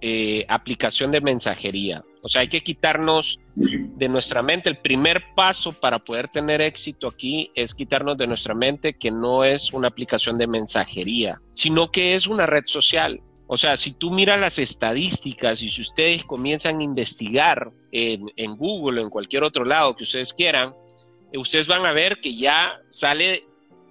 eh, 0.00 0.46
aplicación 0.48 1.12
de 1.12 1.20
mensajería. 1.20 2.02
O 2.22 2.28
sea, 2.28 2.42
hay 2.42 2.48
que 2.48 2.62
quitarnos 2.62 3.38
de 3.54 4.08
nuestra 4.08 4.42
mente. 4.42 4.68
El 4.68 4.78
primer 4.78 5.22
paso 5.34 5.72
para 5.72 5.98
poder 5.98 6.28
tener 6.28 6.60
éxito 6.60 7.08
aquí 7.08 7.50
es 7.54 7.74
quitarnos 7.74 8.18
de 8.18 8.26
nuestra 8.26 8.54
mente 8.54 8.94
que 8.94 9.10
no 9.10 9.44
es 9.44 9.72
una 9.72 9.88
aplicación 9.88 10.36
de 10.38 10.46
mensajería, 10.46 11.40
sino 11.50 11.90
que 11.90 12.14
es 12.14 12.26
una 12.26 12.46
red 12.46 12.64
social. 12.66 13.20
O 13.46 13.56
sea, 13.56 13.76
si 13.76 13.92
tú 13.92 14.10
miras 14.10 14.38
las 14.38 14.58
estadísticas 14.58 15.62
y 15.62 15.70
si 15.70 15.82
ustedes 15.82 16.24
comienzan 16.24 16.78
a 16.78 16.84
investigar 16.84 17.72
en, 17.90 18.30
en 18.36 18.56
Google 18.56 19.00
o 19.00 19.04
en 19.04 19.10
cualquier 19.10 19.42
otro 19.42 19.64
lado 19.64 19.96
que 19.96 20.04
ustedes 20.04 20.32
quieran, 20.32 20.72
ustedes 21.38 21.66
van 21.66 21.84
a 21.84 21.92
ver 21.92 22.20
que 22.20 22.34
ya 22.34 22.80
sale 22.88 23.44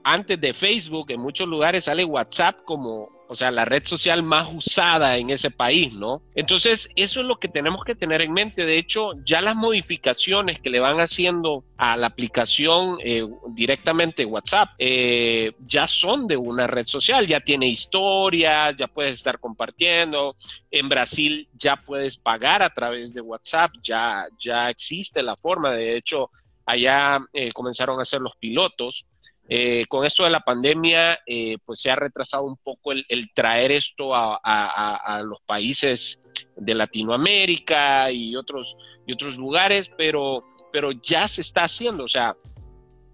antes 0.04 0.40
de 0.40 0.54
Facebook, 0.54 1.12
en 1.12 1.20
muchos 1.20 1.48
lugares 1.48 1.86
sale 1.86 2.06
WhatsApp 2.06 2.62
como, 2.64 3.10
o 3.32 3.36
sea, 3.36 3.52
la 3.52 3.64
red 3.64 3.86
social 3.86 4.24
más 4.24 4.50
usada 4.52 5.18
en 5.18 5.30
ese 5.30 5.52
país, 5.52 5.94
¿no? 5.94 6.24
Entonces, 6.34 6.90
eso 6.96 7.20
es 7.20 7.28
lo 7.28 7.36
que 7.36 7.48
tenemos 7.48 7.84
que 7.86 7.94
tener 7.94 8.22
en 8.22 8.34
mente. 8.34 8.66
De 8.66 8.80
hecho, 8.80 9.12
ya 9.24 9.40
las 9.40 9.56
modificaciones 9.56 10.58
que 10.58 10.72
le 10.72 10.80
van 10.80 11.00
haciendo 11.00 11.64
a 11.78 11.96
la 11.96 12.08
aplicación 12.08 12.98
eh, 13.04 13.28
directamente 13.50 14.26
WhatsApp 14.26 14.70
eh, 14.80 15.52
ya 15.60 15.88
son 15.88 16.26
de 16.26 16.38
una 16.38 16.66
red 16.66 16.86
social, 16.86 17.28
ya 17.28 17.40
tiene 17.40 17.68
historia, 17.68 18.72
ya 18.72 18.88
puedes 18.88 19.18
estar 19.18 19.40
compartiendo. 19.40 20.36
En 20.72 20.90
Brasil 20.90 21.48
ya 21.54 21.76
puedes 21.76 22.18
pagar 22.18 22.64
a 22.64 22.74
través 22.74 23.14
de 23.14 23.22
WhatsApp, 23.22 23.74
ya, 23.84 24.26
ya 24.40 24.72
existe 24.72 25.22
la 25.22 25.36
forma. 25.36 25.72
De 25.74 25.96
hecho, 25.96 26.32
allá 26.66 27.20
eh, 27.34 27.52
comenzaron 27.52 28.00
a 28.00 28.02
hacer 28.02 28.22
los 28.22 28.36
pilotos. 28.38 29.06
Eh, 29.51 29.86
con 29.88 30.06
esto 30.06 30.24
de 30.24 30.29
la 30.29 30.41
pandemia, 30.41 31.20
eh, 31.25 31.58
pues 31.65 31.82
se 31.82 31.89
ha 31.89 31.96
retrasado 31.96 32.44
un 32.44 32.56
poco 32.58 32.91
el, 32.91 33.06
traer 33.34 33.72
esto 33.72 34.12
a, 34.13 35.24
los 35.25 35.41
países 35.41 36.20
de 36.56 36.75
Latinoamérica 36.75 38.12
y 38.12 38.36
otros, 38.36 38.77
y 39.08 39.13
otros 39.13 39.38
lugares, 39.38 39.91
pero, 39.98 40.44
pero 40.72 40.91
ya 40.91 41.27
se 41.27 41.41
está 41.41 41.63
haciendo. 41.63 42.03
O 42.03 42.08
sea, 42.08 42.38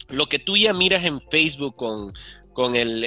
lo 0.09 0.27
que 0.27 0.39
tú 0.39 0.57
ya 0.57 0.73
miras 0.73 1.05
en 1.05 1.21
Facebook 1.21 1.77
con, 1.77 2.11
con 2.51 2.75
el, 2.75 3.03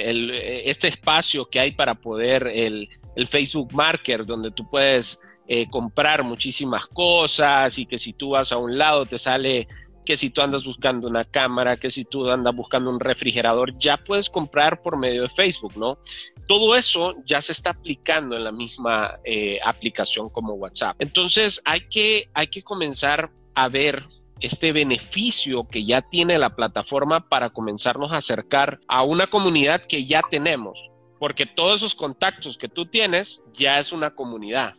este 0.65 0.87
espacio 0.87 1.49
que 1.49 1.59
hay 1.59 1.71
para 1.71 1.95
poder, 1.95 2.47
el, 2.47 2.87
Facebook 3.27 3.73
Marker, 3.73 4.25
donde 4.25 4.49
tú 4.51 4.67
puedes 4.69 5.19
eh, 5.47 5.67
comprar 5.69 6.23
muchísimas 6.23 6.87
cosas 6.87 7.77
y 7.77 7.85
que 7.85 7.99
si 7.99 8.13
tú 8.13 8.29
vas 8.29 8.51
a 8.51 8.57
un 8.57 8.77
lado 8.77 9.05
te 9.05 9.17
sale 9.17 9.67
que 10.09 10.17
si 10.17 10.31
tú 10.31 10.41
andas 10.41 10.65
buscando 10.65 11.07
una 11.07 11.23
cámara, 11.23 11.77
que 11.77 11.91
si 11.91 12.03
tú 12.03 12.27
andas 12.31 12.55
buscando 12.55 12.89
un 12.89 12.99
refrigerador, 12.99 13.77
ya 13.77 13.95
puedes 13.95 14.27
comprar 14.27 14.81
por 14.81 14.97
medio 14.97 15.21
de 15.21 15.29
Facebook, 15.29 15.77
¿no? 15.77 15.99
Todo 16.47 16.75
eso 16.75 17.13
ya 17.25 17.43
se 17.43 17.51
está 17.51 17.69
aplicando 17.69 18.35
en 18.35 18.43
la 18.43 18.51
misma 18.51 19.19
eh, 19.23 19.59
aplicación 19.63 20.29
como 20.29 20.53
WhatsApp. 20.53 20.95
Entonces 20.97 21.61
hay 21.63 21.81
que, 21.89 22.27
hay 22.33 22.47
que 22.47 22.63
comenzar 22.63 23.29
a 23.53 23.69
ver 23.69 24.03
este 24.39 24.71
beneficio 24.71 25.67
que 25.67 25.85
ya 25.85 26.01
tiene 26.01 26.39
la 26.39 26.55
plataforma 26.55 27.29
para 27.29 27.51
comenzarnos 27.51 28.11
a 28.11 28.17
acercar 28.17 28.79
a 28.87 29.03
una 29.03 29.27
comunidad 29.27 29.85
que 29.85 30.05
ya 30.05 30.23
tenemos, 30.27 30.89
porque 31.19 31.45
todos 31.45 31.81
esos 31.81 31.93
contactos 31.93 32.57
que 32.57 32.67
tú 32.67 32.87
tienes 32.87 33.43
ya 33.53 33.77
es 33.77 33.91
una 33.91 34.15
comunidad. 34.15 34.73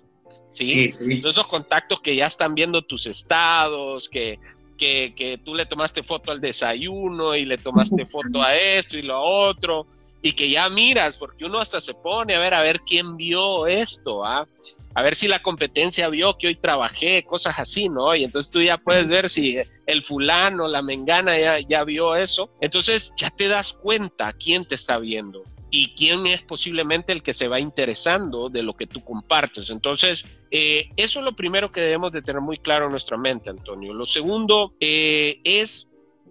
¿sí? 0.49 0.93
Todos 1.23 1.37
esos 1.37 1.47
contactos 1.47 2.01
que 2.01 2.17
ya 2.17 2.27
están 2.27 2.57
viendo 2.57 2.83
tus 2.83 3.07
estados, 3.07 4.09
que 4.09 4.41
que, 4.81 5.41
tú 5.45 5.55
le 5.55 5.67
tomaste 5.67 6.03
foto 6.03 6.33
al 6.33 6.41
desayuno 6.41 7.37
y 7.37 7.45
le 7.45 7.59
tomaste 7.59 8.07
foto 8.07 8.43
a 8.43 8.57
esto 8.57 8.97
y 8.97 9.03
lo 9.03 9.21
otro, 9.23 9.87
y 10.23 10.33
que 10.33 10.51
ya 10.51 10.69
miras, 10.69 11.17
porque 11.17 11.45
uno 11.45 11.59
hasta 11.59 11.81
se 11.81 11.95
pone 11.95 12.35
a 12.35 12.39
ver 12.39 12.55
a 12.55 12.63
ver 12.63 12.81
quién 12.81 13.17
vio 13.17 13.67
esto, 13.67 14.25
¿ah? 14.25 14.47
a 14.95 15.03
ver 15.03 15.15
si 15.15 15.29
la 15.29 15.41
competencia 15.41 16.09
vio 16.09 16.37
que 16.37 16.49
hoy 16.49 16.57
trabajé, 16.57 17.25
cosas 17.25 17.59
así, 17.59 17.89
¿no? 17.89 18.15
Y 18.15 18.25
entonces 18.25 18.51
tú 18.51 18.61
ya 18.61 18.77
puedes 18.77 19.09
ver 19.09 19.31
si 19.31 19.59
el 19.87 20.03
fulano, 20.03 20.67
la 20.67 20.83
mengana 20.83 21.39
ya, 21.39 21.61
ya 21.61 21.85
vio 21.85 22.17
eso. 22.17 22.51
Entonces 22.61 23.13
ya 23.17 23.31
te 23.31 23.47
das 23.47 23.73
cuenta 23.73 24.33
quién 24.33 24.67
te 24.67 24.75
está 24.75 24.99
viendo 24.99 25.45
y 25.71 25.95
quién 25.95 26.27
es 26.27 26.43
posiblemente 26.43 27.13
el 27.13 27.23
que 27.23 27.33
se 27.33 27.49
va 27.49 27.61
interesando 27.61 28.49
de 28.49 28.63
lo 28.63 28.75
que 28.75 28.87
tú 28.87 29.03
compartes. 29.05 29.71
Entonces, 29.71 30.25
eh, 30.51 30.91
eso 30.97 31.21
es 31.21 31.25
lo 31.25 31.37
primero 31.37 31.71
que 31.71 31.81
debemos 31.81 32.13
de 32.13 32.23
tener 32.23 32.41
muy 32.41 32.59
claro 32.59 32.87
en 32.87 32.91
nuestra 32.91 33.17
mente, 33.17 33.51
Antonio. 33.51 33.95
Lo 33.95 34.07
segundo 34.07 34.75
eh, 34.81 35.41
es 35.45 35.87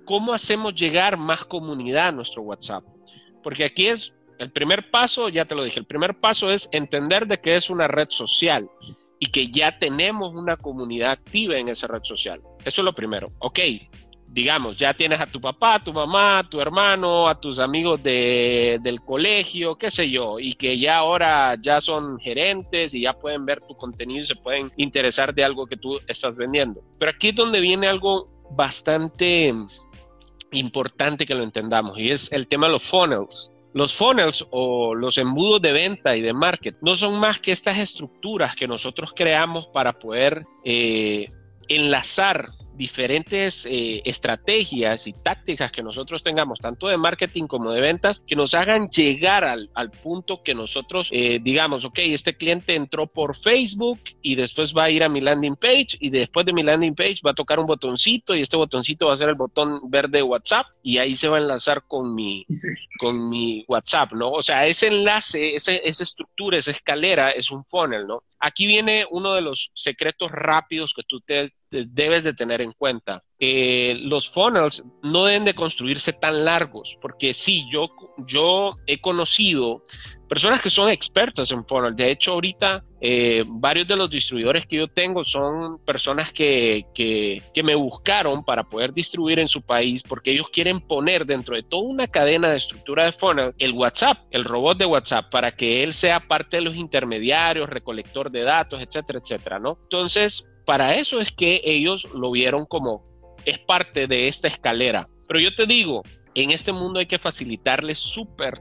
cómo 0.05 0.33
hacemos 0.33 0.75
llegar 0.75 1.17
más 1.17 1.45
comunidad 1.45 2.09
a 2.09 2.11
nuestro 2.11 2.41
WhatsApp. 2.41 2.83
Porque 3.41 3.63
aquí 3.63 3.87
es 3.87 4.13
el 4.39 4.51
primer 4.51 4.89
paso, 4.89 5.29
ya 5.29 5.45
te 5.45 5.55
lo 5.55 5.63
dije, 5.63 5.79
el 5.79 5.85
primer 5.85 6.17
paso 6.17 6.51
es 6.51 6.67
entender 6.71 7.27
de 7.27 7.39
que 7.39 7.55
es 7.55 7.69
una 7.69 7.87
red 7.87 8.09
social 8.09 8.69
y 9.19 9.27
que 9.27 9.49
ya 9.49 9.77
tenemos 9.77 10.33
una 10.33 10.57
comunidad 10.57 11.11
activa 11.11 11.57
en 11.57 11.69
esa 11.69 11.87
red 11.87 12.03
social. 12.03 12.41
Eso 12.65 12.81
es 12.81 12.85
lo 12.85 12.93
primero. 12.93 13.31
Ok, 13.39 13.59
digamos, 14.31 14.77
ya 14.77 14.93
tienes 14.93 15.19
a 15.19 15.25
tu 15.25 15.41
papá, 15.41 15.75
a 15.75 15.83
tu 15.83 15.91
mamá, 15.91 16.39
a 16.39 16.43
tu 16.49 16.61
hermano, 16.61 17.27
a 17.27 17.39
tus 17.39 17.57
amigos 17.57 18.01
de, 18.03 18.79
del 18.81 19.01
colegio, 19.01 19.75
qué 19.75 19.89
sé 19.89 20.09
yo, 20.09 20.39
y 20.39 20.53
que 20.53 20.77
ya 20.77 20.97
ahora 20.97 21.55
ya 21.59 21.81
son 21.81 22.19
gerentes 22.19 22.93
y 22.93 23.01
ya 23.01 23.13
pueden 23.13 23.45
ver 23.45 23.61
tu 23.61 23.75
contenido 23.75 24.21
y 24.21 24.25
se 24.25 24.35
pueden 24.35 24.71
interesar 24.77 25.33
de 25.33 25.43
algo 25.43 25.65
que 25.65 25.77
tú 25.77 25.99
estás 26.07 26.35
vendiendo. 26.35 26.81
Pero 26.99 27.11
aquí 27.11 27.29
es 27.29 27.35
donde 27.35 27.59
viene 27.59 27.87
algo 27.87 28.29
bastante 28.51 29.53
importante 30.51 31.25
que 31.25 31.35
lo 31.35 31.43
entendamos 31.43 31.97
y 31.97 32.11
es 32.11 32.31
el 32.31 32.47
tema 32.47 32.67
de 32.67 32.73
los 32.73 32.83
funnels. 32.83 33.51
Los 33.73 33.93
funnels 33.93 34.47
o 34.51 34.95
los 34.95 35.17
embudos 35.19 35.61
de 35.61 35.71
venta 35.71 36.15
y 36.15 36.21
de 36.21 36.33
market 36.33 36.75
no 36.81 36.95
son 36.95 37.19
más 37.19 37.39
que 37.39 37.51
estas 37.51 37.77
estructuras 37.77 38.55
que 38.55 38.67
nosotros 38.67 39.13
creamos 39.15 39.67
para 39.67 39.99
poder 39.99 40.45
eh, 40.65 41.29
enlazar 41.67 42.49
diferentes 42.79 43.65
eh, 43.65 44.01
estrategias 44.05 45.05
y 45.05 45.11
tácticas 45.11 45.69
que 45.69 45.83
nosotros 45.83 46.23
tengamos, 46.23 46.59
tanto 46.59 46.87
de 46.87 46.95
marketing 46.95 47.45
como 47.45 47.71
de 47.71 47.81
ventas, 47.81 48.21
que 48.25 48.37
nos 48.37 48.53
hagan 48.53 48.87
llegar 48.87 49.43
al, 49.43 49.69
punto 50.01 50.43
que 50.43 50.55
nosotros 50.55 51.09
eh, 51.11 51.39
digamos, 51.41 51.83
ok, 51.83 51.99
este 51.99 52.37
cliente 52.37 52.75
entró 52.75 53.07
por 53.07 53.35
Facebook 53.35 53.99
y 54.21 54.35
después 54.35 54.73
va 54.73 54.85
a 54.85 54.89
ir 54.89 55.03
a 55.03 55.09
mi 55.09 55.19
landing 55.19 55.57
page 55.57 55.97
y 55.99 56.09
después 56.09 56.45
de 56.45 56.53
mi 56.53 56.61
landing 56.61 56.95
page 56.95 57.17
va 57.25 57.31
a 57.31 57.33
tocar 57.33 57.59
un 57.59 57.65
botoncito 57.65 58.33
y 58.33 58.41
este 58.41 58.55
botoncito 58.55 59.07
va 59.07 59.13
a 59.13 59.17
ser 59.17 59.27
el 59.27 59.35
botón 59.35 59.81
verde 59.89 60.23
WhatsApp 60.23 60.67
y 60.81 60.99
ahí 60.99 61.17
se 61.17 61.27
va 61.27 61.35
a 61.35 61.41
enlazar 61.41 61.83
con 61.85 62.15
mi, 62.15 62.45
con 62.97 63.27
mi 63.27 63.65
WhatsApp, 63.67 64.13
¿no? 64.13 64.31
O 64.31 64.41
sea, 64.41 64.67
ese 64.67 64.87
enlace, 64.87 65.53
ese, 65.53 65.81
esa 65.83 66.03
estructura, 66.03 66.57
esa 66.57 66.71
escalera 66.71 67.31
es 67.31 67.51
un 67.51 67.65
funnel, 67.65 68.07
¿no? 68.07 68.23
Aquí 68.39 68.67
viene 68.67 69.05
uno 69.11 69.33
de 69.33 69.41
los 69.41 69.71
secretos 69.73 70.31
rápidos 70.31 70.93
que 70.93 71.03
tú 71.03 71.19
te, 71.19 71.51
debes 71.69 72.23
de 72.23 72.33
tener 72.33 72.61
en 72.61 72.73
cuenta. 72.73 73.23
Eh, 73.39 73.97
los 74.01 74.29
funnels 74.29 74.83
no 75.01 75.25
deben 75.25 75.45
de 75.45 75.53
construirse 75.53 76.13
tan 76.13 76.43
largos, 76.43 76.97
porque 77.01 77.33
sí, 77.33 77.65
yo, 77.71 77.89
yo 78.17 78.73
he 78.85 78.99
conocido 78.99 79.83
personas 80.27 80.61
que 80.61 80.69
son 80.69 80.89
expertas 80.89 81.51
en 81.51 81.65
funnels. 81.65 81.95
De 81.95 82.11
hecho, 82.11 82.33
ahorita 82.33 82.83
eh, 83.01 83.43
varios 83.47 83.87
de 83.87 83.95
los 83.95 84.09
distribuidores 84.09 84.65
que 84.65 84.75
yo 84.75 84.87
tengo 84.87 85.23
son 85.23 85.79
personas 85.85 86.33
que, 86.33 86.85
que, 86.93 87.41
que, 87.53 87.63
me 87.63 87.75
buscaron 87.75 88.43
para 88.43 88.65
poder 88.65 88.93
distribuir 88.93 89.39
en 89.39 89.47
su 89.47 89.61
país 89.61 90.03
porque 90.03 90.31
ellos 90.31 90.49
quieren 90.49 90.81
poner 90.81 91.25
dentro 91.25 91.55
de 91.55 91.63
toda 91.63 91.83
una 91.83 92.07
cadena 92.07 92.49
de 92.49 92.57
estructura 92.57 93.05
de 93.05 93.13
funnel 93.13 93.53
el 93.57 93.71
WhatsApp, 93.71 94.17
el 94.31 94.43
robot 94.43 94.77
de 94.77 94.85
WhatsApp, 94.85 95.29
para 95.31 95.51
que 95.51 95.83
él 95.83 95.93
sea 95.93 96.27
parte 96.27 96.57
de 96.57 96.61
los 96.61 96.75
intermediarios, 96.75 97.69
recolector 97.69 98.29
de 98.29 98.41
datos, 98.41 98.81
etcétera, 98.81 99.19
etcétera, 99.23 99.59
¿no? 99.59 99.77
Entonces, 99.83 100.45
para 100.69 100.93
eso 100.93 101.19
es 101.19 101.31
que 101.31 101.61
ellos 101.63 102.07
lo 102.13 102.29
vieron 102.29 102.67
como 102.67 103.03
es 103.43 103.57
parte 103.57 104.05
de 104.05 104.27
esta 104.27 104.47
escalera. 104.47 105.09
Pero 105.27 105.39
yo 105.39 105.55
te 105.55 105.65
digo, 105.65 106.03
en 106.35 106.51
este 106.51 106.71
mundo 106.71 106.99
hay 106.99 107.07
que 107.07 107.17
facilitarle 107.17 107.95
súper 107.95 108.53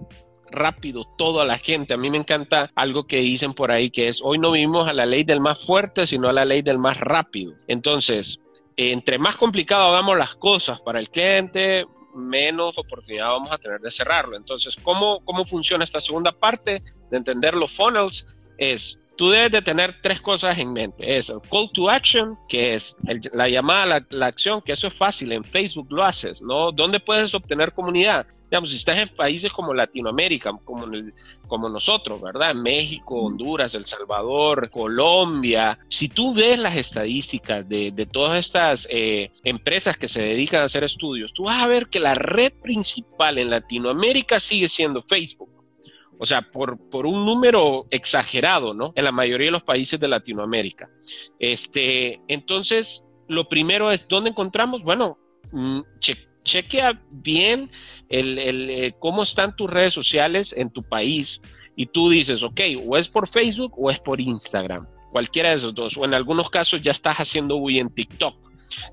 rápido 0.50 1.04
todo 1.18 1.42
a 1.42 1.44
la 1.44 1.58
gente. 1.58 1.92
A 1.92 1.98
mí 1.98 2.08
me 2.08 2.16
encanta 2.16 2.70
algo 2.74 3.06
que 3.06 3.18
dicen 3.18 3.52
por 3.52 3.70
ahí 3.70 3.90
que 3.90 4.08
es, 4.08 4.22
hoy 4.24 4.38
no 4.38 4.52
vivimos 4.52 4.88
a 4.88 4.94
la 4.94 5.04
ley 5.04 5.22
del 5.22 5.40
más 5.40 5.62
fuerte, 5.62 6.06
sino 6.06 6.30
a 6.30 6.32
la 6.32 6.46
ley 6.46 6.62
del 6.62 6.78
más 6.78 6.98
rápido. 6.98 7.52
Entonces, 7.66 8.40
entre 8.78 9.18
más 9.18 9.36
complicado 9.36 9.88
hagamos 9.88 10.16
las 10.16 10.34
cosas 10.34 10.80
para 10.80 11.00
el 11.00 11.10
cliente, 11.10 11.84
menos 12.14 12.78
oportunidad 12.78 13.28
vamos 13.28 13.52
a 13.52 13.58
tener 13.58 13.80
de 13.80 13.90
cerrarlo. 13.90 14.34
Entonces, 14.34 14.76
¿cómo, 14.82 15.22
cómo 15.26 15.44
funciona 15.44 15.84
esta 15.84 16.00
segunda 16.00 16.32
parte 16.32 16.82
de 17.10 17.16
entender 17.18 17.52
los 17.52 17.70
funnels? 17.70 18.24
Es 18.56 18.98
tú 19.18 19.30
debes 19.30 19.50
de 19.50 19.60
tener 19.60 20.00
tres 20.00 20.20
cosas 20.20 20.56
en 20.58 20.72
mente. 20.72 21.18
Es 21.18 21.28
el 21.28 21.40
call 21.50 21.70
to 21.72 21.90
action, 21.90 22.34
que 22.48 22.75
es 22.75 22.96
la 23.32 23.48
llamada 23.48 23.82
a 23.82 23.87
la, 23.87 24.06
la, 24.10 24.26
acción, 24.26 24.62
que 24.62 24.72
eso 24.72 24.87
es 24.87 24.94
fácil, 24.94 25.32
en 25.32 25.44
Facebook 25.44 25.88
lo 25.90 26.04
haces, 26.04 26.40
¿no? 26.40 26.72
¿Dónde 26.72 27.00
puedes 27.00 27.34
obtener 27.34 27.72
comunidad? 27.72 28.26
Digamos, 28.50 28.70
si 28.70 28.76
estás 28.76 28.96
en 28.96 29.08
países 29.08 29.52
como 29.52 29.75
Latinoamérica, 29.75 30.52
como, 30.64 30.87
como 31.46 31.68
nosotros, 31.68 32.22
¿verdad? 32.22 32.54
México, 32.54 33.16
Honduras, 33.16 33.75
El 33.75 33.84
Salvador, 33.84 34.70
Colombia. 34.70 35.78
Si 35.90 36.08
tú 36.08 36.32
ves 36.32 36.58
las 36.58 36.76
estadísticas 36.76 37.68
de, 37.68 37.90
de 37.90 38.06
todas 38.06 38.38
estas 38.38 38.87
eh, 38.90 39.32
empresas 39.44 39.98
que 39.98 40.08
se 40.08 40.22
dedican 40.22 40.62
a 40.62 40.64
hacer 40.64 40.84
estudios, 40.84 41.34
tú 41.34 41.44
vas 41.44 41.62
a 41.62 41.66
ver 41.66 41.88
que 41.88 42.00
la 42.00 42.14
red 42.14 42.52
principal 42.62 43.37
en 43.37 43.50
Latinoamérica 43.50 44.40
sigue 44.40 44.68
siendo 44.68 45.02
Facebook. 45.02 45.57
O 46.18 46.26
sea, 46.26 46.42
por, 46.42 46.78
por 46.90 47.06
un 47.06 47.25
número 47.25 47.87
exagerado, 47.90 48.75
¿no? 48.75 48.92
En 48.96 49.04
la 49.04 49.12
mayoría 49.12 49.46
de 49.46 49.52
los 49.52 49.62
países 49.62 50.00
de 50.00 50.08
Latinoamérica. 50.08 50.90
Este, 51.38 52.20
entonces, 52.28 53.04
lo 53.28 53.48
primero 53.48 53.90
es, 53.90 54.06
¿dónde 54.08 54.30
encontramos? 54.30 54.82
Bueno, 54.82 55.18
mm, 55.52 55.80
chequea 56.44 57.00
bien 57.10 57.70
el, 58.08 58.38
el, 58.38 58.70
eh, 58.70 58.92
cómo 58.98 59.22
están 59.22 59.54
tus 59.54 59.70
redes 59.70 59.94
sociales 59.94 60.54
en 60.56 60.70
tu 60.70 60.82
país 60.82 61.40
y 61.76 61.87
tú 61.87 62.10
dices, 62.10 62.42
ok, 62.42 62.60
o 62.87 62.96
es 62.96 63.08
por 63.08 63.28
Facebook 63.28 63.72
o 63.76 63.90
es 63.90 64.00
por 64.00 64.20
Instagram, 64.20 64.88
cualquiera 65.12 65.50
de 65.50 65.56
esos 65.56 65.75
dos, 65.75 65.96
o 65.96 66.04
en 66.04 66.14
algunos 66.14 66.50
casos 66.50 66.82
ya 66.82 66.90
estás 66.90 67.18
haciendo 67.18 67.58
bulla 67.58 67.80
en 67.80 67.90
TikTok. 67.90 68.34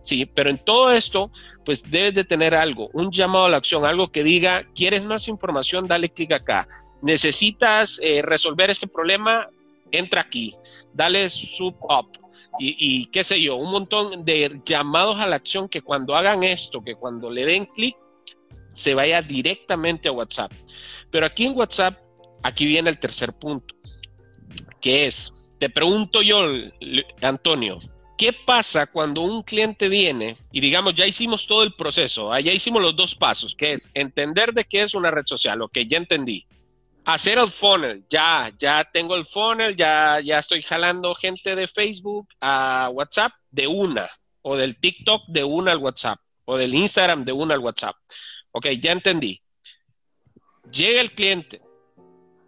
Sí, 0.01 0.25
pero 0.25 0.49
en 0.49 0.57
todo 0.57 0.91
esto, 0.91 1.31
pues 1.63 1.89
debes 1.89 2.13
de 2.13 2.23
tener 2.23 2.55
algo, 2.55 2.89
un 2.93 3.11
llamado 3.11 3.45
a 3.45 3.49
la 3.49 3.57
acción, 3.57 3.85
algo 3.85 4.11
que 4.11 4.23
diga, 4.23 4.65
¿quieres 4.75 5.03
más 5.03 5.27
información? 5.27 5.87
Dale 5.87 6.09
clic 6.09 6.31
acá. 6.31 6.67
¿Necesitas 7.05 7.99
eh, 8.01 8.23
resolver 8.23 8.71
este 8.71 8.87
problema? 8.87 9.47
Entra 9.91 10.21
aquí, 10.21 10.55
dale 10.91 11.29
sub 11.29 11.75
up 11.83 12.17
y, 12.57 13.05
qué 13.11 13.23
sé 13.23 13.39
yo, 13.39 13.57
un 13.57 13.69
montón 13.69 14.25
de 14.25 14.59
llamados 14.65 15.19
a 15.19 15.27
la 15.27 15.35
acción 15.35 15.69
que 15.69 15.83
cuando 15.83 16.15
hagan 16.15 16.43
esto, 16.43 16.83
que 16.83 16.95
cuando 16.95 17.29
le 17.29 17.45
den 17.45 17.67
clic, 17.67 17.95
se 18.69 18.95
vaya 18.95 19.21
directamente 19.21 20.09
a 20.09 20.13
WhatsApp. 20.13 20.51
Pero 21.11 21.27
aquí 21.27 21.45
en 21.45 21.55
WhatsApp, 21.55 21.95
aquí 22.41 22.65
viene 22.65 22.89
el 22.89 22.97
tercer 22.97 23.33
punto, 23.33 23.75
que 24.81 25.05
es, 25.05 25.31
te 25.59 25.69
pregunto 25.69 26.23
yo, 26.23 26.43
Antonio, 27.21 27.77
¿qué 28.17 28.33
pasa 28.33 28.87
cuando 28.87 29.21
un 29.21 29.43
cliente 29.43 29.89
viene 29.89 30.37
y 30.51 30.59
digamos, 30.59 30.95
ya 30.95 31.05
hicimos 31.05 31.45
todo 31.45 31.61
el 31.61 31.75
proceso, 31.75 32.33
ah, 32.33 32.39
ya 32.39 32.51
hicimos 32.51 32.81
los 32.81 32.95
dos 32.95 33.13
pasos, 33.13 33.53
que 33.53 33.73
es 33.73 33.91
entender 33.93 34.53
de 34.53 34.63
qué 34.63 34.81
es 34.81 34.95
una 34.95 35.11
red 35.11 35.25
social, 35.27 35.61
ok, 35.61 35.77
ya 35.87 35.97
entendí 35.97 36.47
hacer 37.05 37.37
el 37.37 37.49
funnel, 37.49 38.03
ya, 38.09 38.51
ya 38.59 38.83
tengo 38.91 39.15
el 39.15 39.25
funnel, 39.25 39.75
ya, 39.75 40.19
ya 40.19 40.39
estoy 40.39 40.61
jalando 40.61 41.13
gente 41.13 41.55
de 41.55 41.67
Facebook 41.67 42.27
a 42.41 42.89
WhatsApp 42.91 43.31
de 43.51 43.67
una, 43.67 44.09
o 44.41 44.55
del 44.55 44.79
TikTok 44.79 45.23
de 45.27 45.43
una 45.43 45.71
al 45.71 45.77
WhatsApp, 45.77 46.19
o 46.45 46.57
del 46.57 46.73
Instagram 46.73 47.23
de 47.23 47.31
una 47.31 47.53
al 47.53 47.61
WhatsApp. 47.61 47.95
Ok, 48.51 48.67
ya 48.79 48.91
entendí. 48.91 49.41
Llega 50.71 50.99
el 50.99 51.11
cliente, 51.11 51.61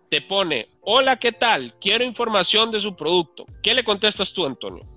te 0.10 0.22
pone, 0.22 0.70
hola, 0.82 1.18
¿qué 1.18 1.32
tal? 1.32 1.76
Quiero 1.80 2.04
información 2.04 2.72
de 2.72 2.80
su 2.80 2.96
producto. 2.96 3.46
¿Qué 3.62 3.76
le 3.76 3.84
contestas 3.84 4.34
tú, 4.34 4.46
Antonio? 4.46 4.97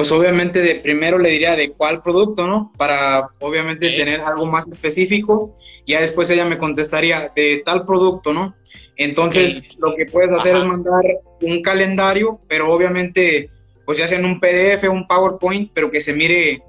Pues 0.00 0.12
obviamente 0.12 0.62
de 0.62 0.76
primero 0.76 1.18
le 1.18 1.28
diría 1.28 1.56
de 1.56 1.72
cuál 1.72 2.00
producto, 2.00 2.46
¿no? 2.46 2.72
Para 2.78 3.28
obviamente 3.38 3.90
tener 3.90 4.20
algo 4.20 4.46
más 4.46 4.66
específico 4.66 5.54
ya 5.86 6.00
después 6.00 6.30
ella 6.30 6.46
me 6.46 6.56
contestaría 6.56 7.28
de 7.36 7.62
tal 7.66 7.84
producto, 7.84 8.32
¿no? 8.32 8.56
Entonces, 8.96 9.60
lo 9.76 9.94
que 9.94 10.06
puedes 10.06 10.32
hacer 10.32 10.56
es 10.56 10.64
mandar 10.64 11.02
un 11.42 11.60
calendario, 11.60 12.40
pero 12.48 12.72
obviamente, 12.72 13.50
pues 13.84 13.98
ya 13.98 14.08
sea 14.08 14.18
en 14.18 14.24
un 14.24 14.40
PDF, 14.40 14.88
un 14.88 15.06
PowerPoint, 15.06 15.70
pero 15.74 15.90
que 15.90 16.00
se 16.00 16.14
mire, 16.14 16.62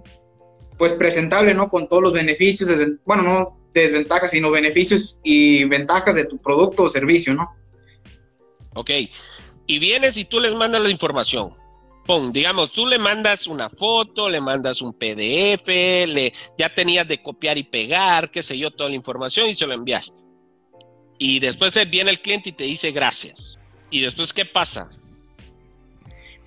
pues 0.77 0.91
presentable, 0.91 1.53
¿no? 1.53 1.69
Con 1.69 1.88
todos 1.88 2.03
los 2.03 2.11
beneficios, 2.11 2.69
bueno, 3.05 3.23
no 3.23 3.61
desventajas, 3.73 4.31
sino 4.31 4.51
beneficios 4.51 5.21
y 5.23 5.63
ventajas 5.63 6.15
de 6.15 6.25
tu 6.25 6.38
producto 6.38 6.83
o 6.83 6.89
servicio, 6.89 7.33
¿no? 7.33 7.50
Ok. 8.73 8.89
Y 9.67 9.79
vienes 9.79 10.17
y 10.17 10.25
tú 10.25 10.41
les 10.41 10.53
mandas 10.53 10.81
la 10.81 10.89
información 10.89 11.61
digamos, 12.32 12.72
tú 12.72 12.86
le 12.86 12.98
mandas 12.98 13.48
una 13.48 13.70
foto, 13.70 14.30
le 14.30 14.41
mandas 14.41 14.82
un 14.82 14.94
PDF, 14.94 15.68
le, 15.68 16.34
ya 16.58 16.74
tenías 16.74 17.08
de 17.08 17.22
copiar 17.22 17.58
y 17.58 17.63
pegar, 17.63 18.30
qué 18.32 18.44
sé 18.44 18.58
yo, 18.58 18.72
toda 18.72 18.89
la 18.89 18.96
información 18.96 19.50
y 19.50 19.56
se 19.56 19.68
lo 19.68 19.74
enviaste. 19.74 20.22
Y 21.18 21.39
después 21.39 21.77
viene 21.89 22.10
el 22.10 22.22
cliente 22.22 22.50
y 22.50 22.53
te 22.53 22.63
dice 22.63 22.91
gracias. 22.91 23.58
¿Y 23.89 24.01
después 24.01 24.34
qué 24.34 24.46
pasa? 24.46 24.89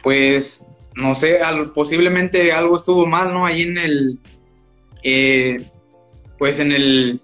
Pues, 0.02 0.74
no 0.96 1.14
sé, 1.14 1.38
posiblemente 1.74 2.52
algo 2.52 2.76
estuvo 2.76 3.06
mal, 3.06 3.32
¿no? 3.32 3.46
Ahí 3.46 3.62
en 3.62 3.78
el, 3.78 4.18
eh, 5.02 5.64
pues 6.38 6.58
en 6.58 6.72
el, 6.72 7.20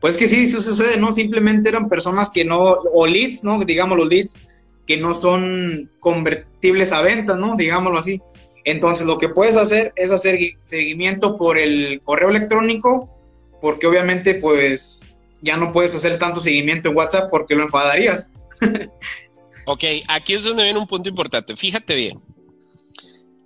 pues 0.00 0.18
que 0.18 0.26
sí, 0.26 0.44
eso 0.44 0.60
sucede, 0.60 0.98
¿no? 0.98 1.12
Simplemente 1.12 1.70
eran 1.70 1.88
personas 1.88 2.30
que 2.30 2.44
no, 2.44 2.58
o 2.60 3.06
leads, 3.06 3.42
¿no? 3.44 3.64
Digamos 3.64 3.96
los 3.96 4.08
leads, 4.08 4.46
que 4.86 4.96
no 4.96 5.14
son 5.14 5.90
convertibles 6.00 6.92
a 6.92 7.02
ventas, 7.02 7.38
¿no? 7.38 7.56
Digámoslo 7.56 7.98
así. 7.98 8.20
Entonces, 8.64 9.06
lo 9.06 9.18
que 9.18 9.28
puedes 9.28 9.56
hacer 9.56 9.92
es 9.96 10.10
hacer 10.10 10.38
seguimiento 10.60 11.36
por 11.36 11.58
el 11.58 12.00
correo 12.04 12.30
electrónico, 12.30 13.10
porque 13.60 13.86
obviamente, 13.86 14.34
pues, 14.34 15.14
ya 15.42 15.56
no 15.56 15.72
puedes 15.72 15.94
hacer 15.94 16.18
tanto 16.18 16.40
seguimiento 16.40 16.88
en 16.88 16.96
WhatsApp 16.96 17.30
porque 17.30 17.54
lo 17.54 17.64
enfadarías. 17.64 18.32
ok, 19.66 19.84
aquí 20.08 20.34
es 20.34 20.44
donde 20.44 20.64
viene 20.64 20.78
un 20.78 20.86
punto 20.86 21.08
importante. 21.08 21.54
Fíjate 21.54 21.94
bien. 21.94 22.20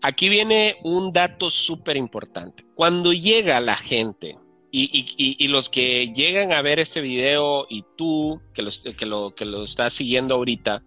Aquí 0.01 0.29
viene 0.29 0.77
un 0.85 1.13
dato 1.13 1.51
súper 1.51 1.97
importante. 1.97 2.65
Cuando 2.77 3.13
llega 3.13 3.59
la 3.59 3.77
gente, 3.77 4.37
y, 4.71 5.49
los 5.49 5.69
que 5.69 6.13
llegan 6.15 6.53
a 6.53 6.63
ver 6.63 6.79
este 6.79 7.01
video 7.01 7.67
y 7.69 7.85
tú 7.97 8.41
que, 8.55 8.69
que, 8.97 9.07
lo, 9.07 9.35
que 9.35 9.45
lo 9.45 9.65
estás 9.65 9.95
siguiendo 9.95 10.35
ahorita, 10.35 10.83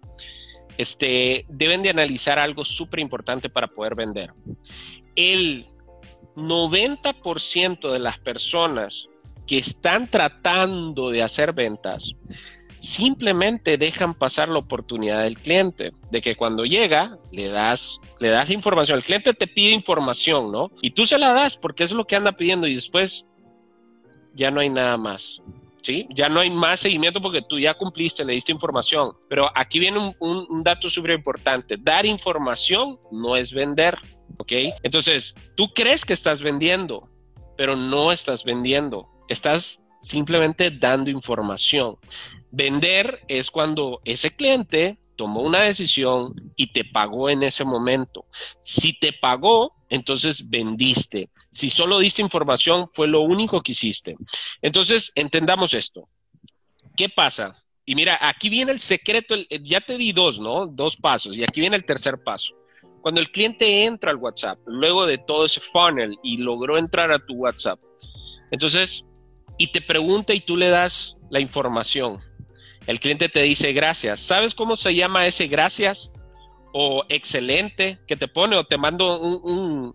este, 0.78 1.44
deben 1.48 1.82
de 1.82 1.90
analizar 1.90 2.38
algo 2.38 2.64
súper 2.64 3.00
importante 3.00 3.48
para 3.48 3.68
poder 3.68 3.94
vender. 3.94 4.32
El 5.16 5.66
90% 6.36 7.90
de 7.90 7.98
las 7.98 8.18
personas 8.18 9.08
que 9.46 9.58
están 9.58 10.08
tratando 10.08 11.10
de 11.10 11.22
hacer 11.22 11.52
ventas 11.52 12.14
simplemente 12.78 13.78
dejan 13.78 14.12
pasar 14.12 14.48
la 14.48 14.58
oportunidad 14.58 15.22
del 15.22 15.38
cliente, 15.38 15.92
de 16.10 16.20
que 16.20 16.34
cuando 16.34 16.64
llega 16.64 17.16
le 17.30 17.48
das, 17.48 18.00
le 18.18 18.28
das 18.28 18.50
información, 18.50 18.98
el 18.98 19.04
cliente 19.04 19.34
te 19.34 19.46
pide 19.46 19.70
información, 19.70 20.50
¿no? 20.50 20.72
Y 20.80 20.90
tú 20.90 21.06
se 21.06 21.16
la 21.16 21.32
das 21.32 21.56
porque 21.56 21.84
es 21.84 21.92
lo 21.92 22.06
que 22.06 22.16
anda 22.16 22.32
pidiendo 22.32 22.66
y 22.66 22.74
después 22.74 23.24
ya 24.34 24.50
no 24.50 24.60
hay 24.60 24.70
nada 24.70 24.96
más. 24.96 25.40
¿sí? 25.82 26.06
Ya 26.10 26.28
no 26.28 26.40
hay 26.40 26.50
más 26.50 26.80
seguimiento 26.80 27.20
porque 27.20 27.42
tú 27.42 27.58
ya 27.58 27.74
cumpliste, 27.74 28.24
le 28.24 28.32
diste 28.32 28.52
información. 28.52 29.12
Pero 29.28 29.50
aquí 29.54 29.78
viene 29.78 30.14
un, 30.18 30.62
dato 30.62 30.88
súper 30.88 31.12
importante. 31.12 31.76
Dar 31.78 32.06
información 32.06 32.98
no 33.10 33.36
es 33.36 33.52
vender, 33.52 33.98
¿ok? 34.38 34.52
Entonces, 34.82 35.34
tú 35.56 35.68
crees 35.74 36.04
que 36.04 36.14
estás 36.14 36.40
vendiendo, 36.40 37.08
pero 37.56 37.76
no 37.76 38.12
estás 38.12 38.44
vendiendo. 38.44 39.08
Estás 39.28 39.80
simplemente 40.00 40.70
dando 40.70 41.10
información. 41.10 41.96
Vender 42.50 43.20
es 43.28 43.50
cuando 43.50 44.00
ese 44.04 44.34
cliente 44.34 44.98
tomó 45.16 45.42
una 45.42 45.62
decisión 45.62 46.34
y 46.56 46.72
te 46.72 46.84
pagó 46.84 47.28
en 47.28 47.42
ese 47.42 47.64
momento. 47.64 48.26
Si 48.60 48.98
te 48.98 49.12
pagó, 49.12 49.72
entonces 49.88 50.48
vendiste. 50.48 51.30
Si 51.52 51.68
solo 51.68 51.98
diste 51.98 52.22
información, 52.22 52.88
fue 52.92 53.06
lo 53.06 53.20
único 53.20 53.60
que 53.60 53.72
hiciste. 53.72 54.16
Entonces, 54.62 55.12
entendamos 55.14 55.74
esto. 55.74 56.08
¿Qué 56.96 57.10
pasa? 57.10 57.62
Y 57.84 57.94
mira, 57.94 58.18
aquí 58.20 58.48
viene 58.48 58.72
el 58.72 58.80
secreto, 58.80 59.34
ya 59.62 59.80
te 59.82 59.98
di 59.98 60.12
dos, 60.12 60.40
¿no? 60.40 60.66
Dos 60.66 60.96
pasos, 60.96 61.36
y 61.36 61.42
aquí 61.42 61.60
viene 61.60 61.76
el 61.76 61.84
tercer 61.84 62.22
paso. 62.24 62.54
Cuando 63.02 63.20
el 63.20 63.30
cliente 63.30 63.84
entra 63.84 64.12
al 64.12 64.16
WhatsApp, 64.16 64.58
luego 64.64 65.06
de 65.06 65.18
todo 65.18 65.44
ese 65.44 65.60
funnel 65.60 66.16
y 66.22 66.38
logró 66.38 66.78
entrar 66.78 67.12
a 67.12 67.24
tu 67.24 67.34
WhatsApp, 67.34 67.78
entonces, 68.50 69.04
y 69.58 69.72
te 69.72 69.82
pregunta 69.82 70.32
y 70.32 70.40
tú 70.40 70.56
le 70.56 70.70
das 70.70 71.16
la 71.30 71.40
información, 71.40 72.18
el 72.86 72.98
cliente 72.98 73.28
te 73.28 73.42
dice 73.42 73.72
gracias. 73.72 74.20
¿Sabes 74.20 74.54
cómo 74.54 74.76
se 74.76 74.94
llama 74.94 75.26
ese 75.26 75.46
gracias? 75.48 76.10
O 76.72 77.04
excelente 77.08 77.98
que 78.06 78.16
te 78.16 78.28
pone 78.28 78.56
o 78.56 78.64
te 78.64 78.78
mando 78.78 79.20
un, 79.20 79.94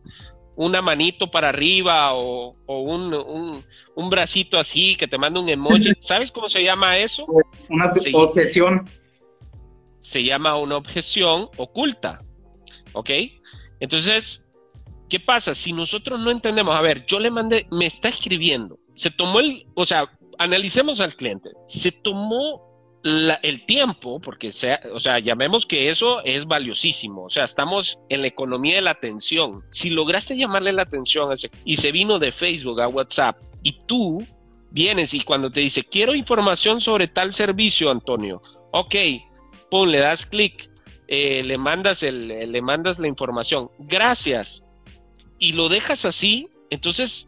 una 0.58 0.82
manito 0.82 1.30
para 1.30 1.50
arriba 1.50 2.14
o, 2.14 2.56
un, 2.68 3.64
un, 3.96 4.10
bracito 4.10 4.60
así 4.60 4.96
que 4.96 5.08
te 5.08 5.18
manda 5.18 5.40
un 5.40 5.48
emoji. 5.48 5.94
¿Sabes 6.00 6.32
cómo 6.32 6.50
se 6.50 6.64
llama 6.64 6.98
eso? 6.98 7.26
Una 7.70 7.92
objeción. 8.14 8.90
Se 10.00 10.24
llama 10.24 10.58
una 10.58 10.78
objeción 10.78 11.50
oculta. 11.58 12.24
¿Ok? 12.94 13.12
Entonces, 13.80 14.48
¿qué 15.10 15.20
pasa? 15.20 15.54
Si 15.54 15.74
nosotros 15.74 16.20
no 16.20 16.32
entendemos, 16.32 16.76
a 16.76 16.82
ver, 16.82 17.06
yo 17.06 17.20
le 17.20 17.30
mandé, 17.30 17.68
me 17.72 17.86
está 17.86 18.10
escribiendo, 18.10 18.80
se 18.96 19.12
tomó 19.12 19.40
el, 19.40 19.68
o 19.76 19.86
sea, 19.86 20.10
analicemos 20.40 21.00
al 21.00 21.16
cliente, 21.16 21.52
se 21.68 21.92
tomó 21.92 22.67
el 23.04 23.66
tiempo, 23.66 24.20
porque 24.20 24.52
sea, 24.52 24.80
o 24.94 25.00
sea, 25.00 25.20
llamemos 25.20 25.66
que 25.66 25.90
eso 25.90 26.22
es 26.24 26.46
valiosísimo, 26.46 27.26
o 27.26 27.30
sea, 27.30 27.46
estamos 27.46 28.00
en 28.10 28.22
la 28.22 28.28
economía 28.28 28.76
de 28.76 28.82
la 28.82 28.92
atención. 28.92 29.64
Si 29.70 29.90
lograste 29.90 30.38
llamarle 30.38 30.74
la 30.74 30.82
atención 30.82 31.34
y 31.64 31.78
se 31.78 31.92
vino 31.92 32.20
de 32.20 32.32
Facebook 32.32 32.82
a 32.82 32.88
WhatsApp 32.88 33.38
y 33.64 33.74
tú 33.86 34.26
vienes 34.72 35.14
y 35.14 35.22
cuando 35.22 35.52
te 35.52 35.62
dice, 35.62 35.84
quiero 35.84 36.16
información 36.16 36.82
sobre 36.82 37.08
tal 37.08 37.34
servicio, 37.34 37.90
Antonio, 37.90 38.42
ok, 38.72 38.96
pum, 39.70 39.88
le 39.88 40.00
das 40.00 40.26
clic, 40.26 40.70
eh, 41.08 41.44
le, 41.44 41.58
mandas 41.58 42.04
el, 42.04 42.28
le 42.28 42.62
mandas 42.62 43.00
la 43.00 43.08
información, 43.08 43.70
gracias, 43.80 44.64
y 45.40 45.54
lo 45.54 45.70
dejas 45.70 46.04
así, 46.04 46.50
entonces 46.70 47.28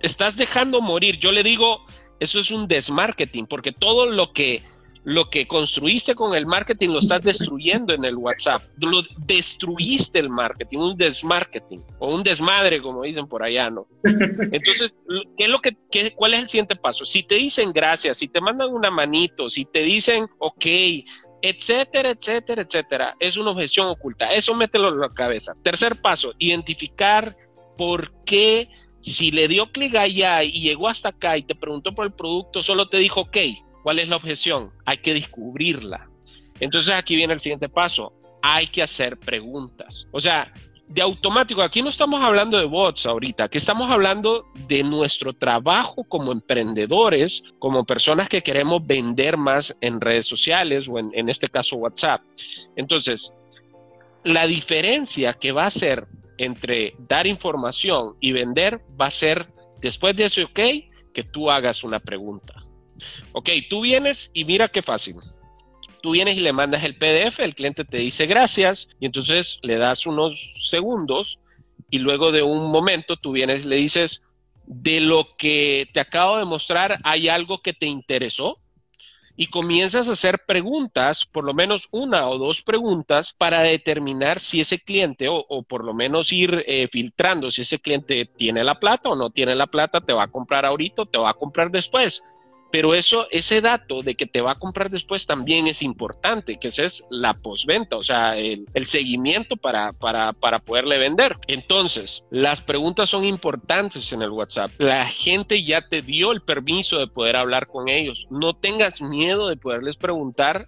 estás 0.00 0.36
dejando 0.36 0.80
morir. 0.80 1.18
Yo 1.18 1.32
le 1.32 1.42
digo, 1.42 1.84
eso 2.20 2.40
es 2.40 2.50
un 2.50 2.66
desmarketing, 2.66 3.46
porque 3.46 3.72
todo 3.72 4.06
lo 4.06 4.32
que, 4.32 4.62
lo 5.04 5.30
que 5.30 5.46
construiste 5.46 6.14
con 6.14 6.34
el 6.34 6.46
marketing 6.46 6.88
lo 6.88 6.98
estás 6.98 7.22
destruyendo 7.22 7.92
en 7.94 8.04
el 8.04 8.16
WhatsApp. 8.16 8.62
Lo 8.78 9.02
destruiste 9.18 10.18
el 10.18 10.30
marketing, 10.30 10.78
un 10.78 10.96
desmarketing 10.96 11.82
o 11.98 12.14
un 12.14 12.22
desmadre, 12.22 12.82
como 12.82 13.02
dicen 13.02 13.26
por 13.26 13.42
allá, 13.42 13.70
¿no? 13.70 13.86
Entonces, 14.02 14.98
¿qué 15.36 15.44
es 15.44 15.48
lo 15.48 15.60
que, 15.60 15.76
¿cuál 16.14 16.34
es 16.34 16.40
el 16.40 16.48
siguiente 16.48 16.74
paso? 16.74 17.04
Si 17.04 17.22
te 17.22 17.36
dicen 17.36 17.72
gracias, 17.72 18.18
si 18.18 18.28
te 18.28 18.40
mandan 18.40 18.72
una 18.72 18.90
manito, 18.90 19.48
si 19.48 19.64
te 19.64 19.82
dicen 19.82 20.26
ok, 20.38 20.66
etcétera, 21.42 22.10
etcétera, 22.10 22.62
etcétera, 22.62 23.16
es 23.20 23.36
una 23.36 23.52
objeción 23.52 23.88
oculta. 23.88 24.32
Eso 24.32 24.54
mételo 24.54 24.88
en 24.88 25.00
la 25.00 25.10
cabeza. 25.10 25.54
Tercer 25.62 26.00
paso, 26.00 26.32
identificar 26.38 27.36
por 27.76 28.12
qué 28.24 28.68
si 29.12 29.30
le 29.30 29.48
dio 29.48 29.70
clic 29.70 29.94
allá 29.94 30.42
y 30.42 30.52
llegó 30.52 30.88
hasta 30.88 31.10
acá 31.10 31.36
y 31.36 31.42
te 31.42 31.54
preguntó 31.54 31.94
por 31.94 32.06
el 32.06 32.12
producto, 32.12 32.62
solo 32.62 32.88
te 32.88 32.98
dijo 32.98 33.22
ok 33.22 33.36
¿Cuál 33.86 34.00
es 34.00 34.08
la 34.08 34.16
objeción? 34.16 34.72
Hay 34.84 34.98
que 34.98 35.14
descubrirla. 35.14 36.10
Entonces 36.58 36.92
aquí 36.92 37.14
viene 37.14 37.34
el 37.34 37.38
siguiente 37.38 37.68
paso. 37.68 38.12
Hay 38.42 38.66
que 38.66 38.82
hacer 38.82 39.16
preguntas. 39.16 40.08
O 40.10 40.18
sea, 40.18 40.52
de 40.88 41.02
automático, 41.02 41.62
aquí 41.62 41.82
no 41.82 41.88
estamos 41.88 42.20
hablando 42.20 42.58
de 42.58 42.64
bots 42.64 43.06
ahorita, 43.06 43.44
aquí 43.44 43.58
estamos 43.58 43.88
hablando 43.88 44.44
de 44.66 44.82
nuestro 44.82 45.34
trabajo 45.34 46.02
como 46.02 46.32
emprendedores, 46.32 47.44
como 47.60 47.84
personas 47.84 48.28
que 48.28 48.42
queremos 48.42 48.84
vender 48.84 49.36
más 49.36 49.72
en 49.80 50.00
redes 50.00 50.26
sociales 50.26 50.88
o 50.88 50.98
en, 50.98 51.12
en 51.12 51.28
este 51.28 51.46
caso 51.46 51.76
WhatsApp. 51.76 52.22
Entonces, 52.74 53.32
la 54.24 54.48
diferencia 54.48 55.32
que 55.34 55.52
va 55.52 55.66
a 55.66 55.70
ser 55.70 56.08
entre 56.38 56.94
dar 56.98 57.26
información 57.26 58.14
y 58.20 58.32
vender 58.32 58.80
va 59.00 59.06
a 59.06 59.10
ser, 59.10 59.46
después 59.80 60.16
de 60.16 60.24
eso, 60.24 60.42
ok, 60.42 60.60
que 61.12 61.22
tú 61.22 61.50
hagas 61.50 61.84
una 61.84 62.00
pregunta. 62.00 62.54
Ok, 63.32 63.50
tú 63.68 63.82
vienes 63.82 64.30
y 64.34 64.44
mira 64.44 64.68
qué 64.68 64.82
fácil. 64.82 65.16
Tú 66.02 66.12
vienes 66.12 66.36
y 66.36 66.40
le 66.40 66.52
mandas 66.52 66.84
el 66.84 66.96
PDF, 66.96 67.40
el 67.40 67.54
cliente 67.54 67.84
te 67.84 67.98
dice 67.98 68.26
gracias 68.26 68.88
y 69.00 69.06
entonces 69.06 69.58
le 69.62 69.76
das 69.76 70.06
unos 70.06 70.68
segundos 70.70 71.40
y 71.90 71.98
luego 71.98 72.32
de 72.32 72.42
un 72.42 72.70
momento 72.70 73.16
tú 73.16 73.32
vienes 73.32 73.64
y 73.64 73.68
le 73.68 73.76
dices, 73.76 74.22
de 74.66 75.00
lo 75.00 75.36
que 75.36 75.88
te 75.92 76.00
acabo 76.00 76.38
de 76.38 76.44
mostrar, 76.44 76.98
¿hay 77.04 77.28
algo 77.28 77.62
que 77.62 77.72
te 77.72 77.86
interesó? 77.86 78.58
Y 79.36 79.48
comienzas 79.48 80.08
a 80.08 80.12
hacer 80.12 80.44
preguntas, 80.46 81.26
por 81.26 81.44
lo 81.44 81.52
menos 81.52 81.88
una 81.90 82.28
o 82.28 82.38
dos 82.38 82.62
preguntas, 82.62 83.34
para 83.36 83.60
determinar 83.60 84.40
si 84.40 84.60
ese 84.60 84.78
cliente, 84.78 85.26
o, 85.28 85.62
por 85.62 85.84
lo 85.84 85.92
menos 85.92 86.32
ir 86.32 86.64
eh, 86.66 86.88
filtrando 86.88 87.50
si 87.50 87.62
ese 87.62 87.78
cliente 87.78 88.24
tiene 88.24 88.64
la 88.64 88.80
plata 88.80 89.10
o 89.10 89.16
no 89.16 89.30
tiene 89.30 89.54
la 89.54 89.66
plata, 89.66 90.00
te 90.00 90.12
va 90.12 90.24
a 90.24 90.30
comprar 90.30 90.64
ahorita 90.64 91.02
o 91.02 91.06
te 91.06 91.18
va 91.18 91.30
a 91.30 91.34
comprar 91.34 91.70
después. 91.70 92.22
Pero 92.76 92.92
eso, 92.92 93.26
ese 93.30 93.62
dato 93.62 94.02
de 94.02 94.16
que 94.16 94.26
te 94.26 94.42
va 94.42 94.50
a 94.50 94.58
comprar 94.58 94.90
después 94.90 95.26
también 95.26 95.66
es 95.66 95.80
importante, 95.80 96.58
que 96.58 96.68
esa 96.68 96.84
es 96.84 97.04
la 97.08 97.32
postventa, 97.32 97.96
o 97.96 98.02
sea, 98.02 98.36
el, 98.36 98.66
seguimiento 98.84 99.56
para, 99.56 99.94
para, 99.94 100.34
para 100.34 100.58
poderle 100.58 100.98
vender. 100.98 101.38
Entonces, 101.46 102.22
las 102.30 102.60
preguntas 102.60 103.08
son 103.08 103.24
importantes 103.24 104.12
en 104.12 104.20
el 104.20 104.28
WhatsApp. 104.28 104.72
La 104.76 105.06
gente 105.06 105.62
ya 105.62 105.88
te 105.88 106.02
dio 106.02 106.32
el 106.32 106.42
permiso 106.42 106.98
de 106.98 107.06
poder 107.06 107.36
hablar 107.36 107.66
con 107.66 107.88
ellos. 107.88 108.26
No 108.28 108.52
tengas 108.52 109.00
miedo 109.00 109.48
de 109.48 109.56
poderles 109.56 109.96
preguntar 109.96 110.66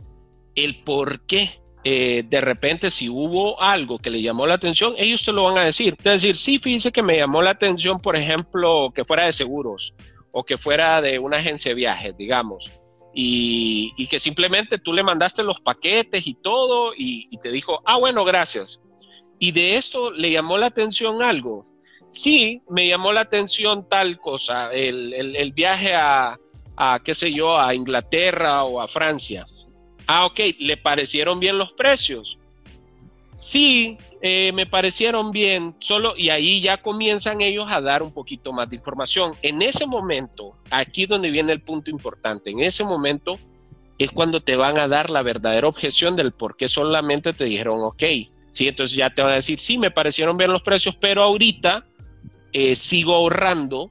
el 0.55 0.83
por 0.85 1.27
qué. 1.27 1.61
Eh, 1.85 2.25
de 2.27 2.41
repente 2.41 2.91
si 2.91 3.11
hubo 3.11 3.61
algo 3.61 3.99
que 3.99 4.09
le 4.09 4.23
llamó 4.23 4.47
la 4.47 4.55
atención, 4.55 4.95
ellos 4.97 5.23
te 5.27 5.33
lo 5.33 5.45
van 5.45 5.59
a 5.59 5.65
decir. 5.65 5.95
Es 5.99 6.05
decir, 6.05 6.39
sí, 6.39 6.59
fíjese 6.59 6.91
que 6.91 7.03
me 7.03 7.19
llamó 7.19 7.43
la 7.43 7.51
atención, 7.51 8.01
por 8.01 8.17
ejemplo, 8.17 8.93
que 8.95 9.05
fuera 9.05 9.27
de 9.27 9.35
seguros 9.35 9.93
o 10.33 10.45
que 10.45 10.59
fuera 10.59 11.01
de 11.01 11.19
una 11.19 11.39
agencia 11.39 11.71
de 11.71 11.75
viajes, 11.75 12.17
digamos, 12.17 12.71
y, 13.15 14.07
que 14.09 14.21
simplemente 14.21 14.79
tú 14.79 14.93
le 14.93 15.03
mandaste 15.03 15.43
los 15.43 15.61
paquetes 15.61 16.27
y 16.27 16.35
todo 16.35 16.93
y, 16.97 17.37
te 17.39 17.51
dijo, 17.51 17.81
ah, 17.85 17.97
bueno, 17.99 18.25
gracias. 18.25 18.81
Y 19.39 19.53
de 19.53 19.77
esto 19.77 20.11
le 20.13 20.31
llamó 20.31 20.59
la 20.59 20.67
atención 20.67 21.23
algo. 21.23 21.65
Sí, 22.11 22.63
me 22.69 22.89
llamó 22.89 23.13
la 23.13 23.23
atención 23.23 23.89
tal 23.89 24.19
cosa, 24.19 24.73
el, 24.73 25.53
viaje 25.53 25.95
a, 25.95 26.39
a, 26.77 27.01
qué 27.05 27.15
sé 27.15 27.33
yo, 27.33 27.59
a 27.59 27.75
Inglaterra 27.75 28.65
o 28.65 28.81
a 28.81 28.89
Francia. 28.89 29.45
Ah, 30.07 30.25
ok, 30.27 30.41
le 30.61 30.77
parecieron 30.77 31.39
bien 31.41 31.59
los 31.59 31.73
precios. 31.73 32.38
Sí, 33.39 33.99
eh, 34.21 34.51
me 34.53 34.67
parecieron 34.67 35.31
bien, 35.31 35.77
solo 35.79 36.15
y 36.17 36.31
ahí 36.31 36.61
ya 36.61 36.79
comienzan 36.79 37.41
ellos 37.41 37.67
a 37.71 37.81
dar 37.81 38.03
un 38.03 38.13
poquito 38.13 38.53
más 38.53 38.69
de 38.69 38.75
información. 38.75 39.35
En 39.43 39.63
ese 39.63 39.87
momento, 39.87 40.57
aquí 40.71 41.05
es 41.05 41.09
donde 41.09 41.31
viene 41.31 41.53
el 41.53 41.63
punto 41.63 41.89
importante, 41.89 42.51
en 42.51 42.59
ese 42.59 42.83
momento 42.83 43.39
es 43.97 44.11
cuando 44.11 44.41
te 44.41 44.57
van 44.57 44.77
a 44.79 44.89
dar 44.89 45.11
la 45.11 45.23
verdadera 45.23 45.69
objeción 45.69 46.17
del 46.17 46.33
por 46.33 46.57
qué 46.57 46.69
solamente 46.69 47.33
te 47.33 47.45
dijeron 47.45 47.81
ok. 47.83 48.03
Sí, 48.51 48.67
entonces 48.67 48.97
ya 48.97 49.11
te 49.11 49.23
van 49.23 49.33
a 49.33 49.37
decir, 49.37 49.61
sí, 49.61 49.79
me 49.79 49.93
parecieron 49.93 50.37
bien 50.37 50.51
los 50.51 50.63
precios, 50.63 50.97
pero 50.97 51.23
ahorita 51.23 51.87
eh, 52.53 52.75
sigo 52.75 53.15
ahorrando 53.15 53.89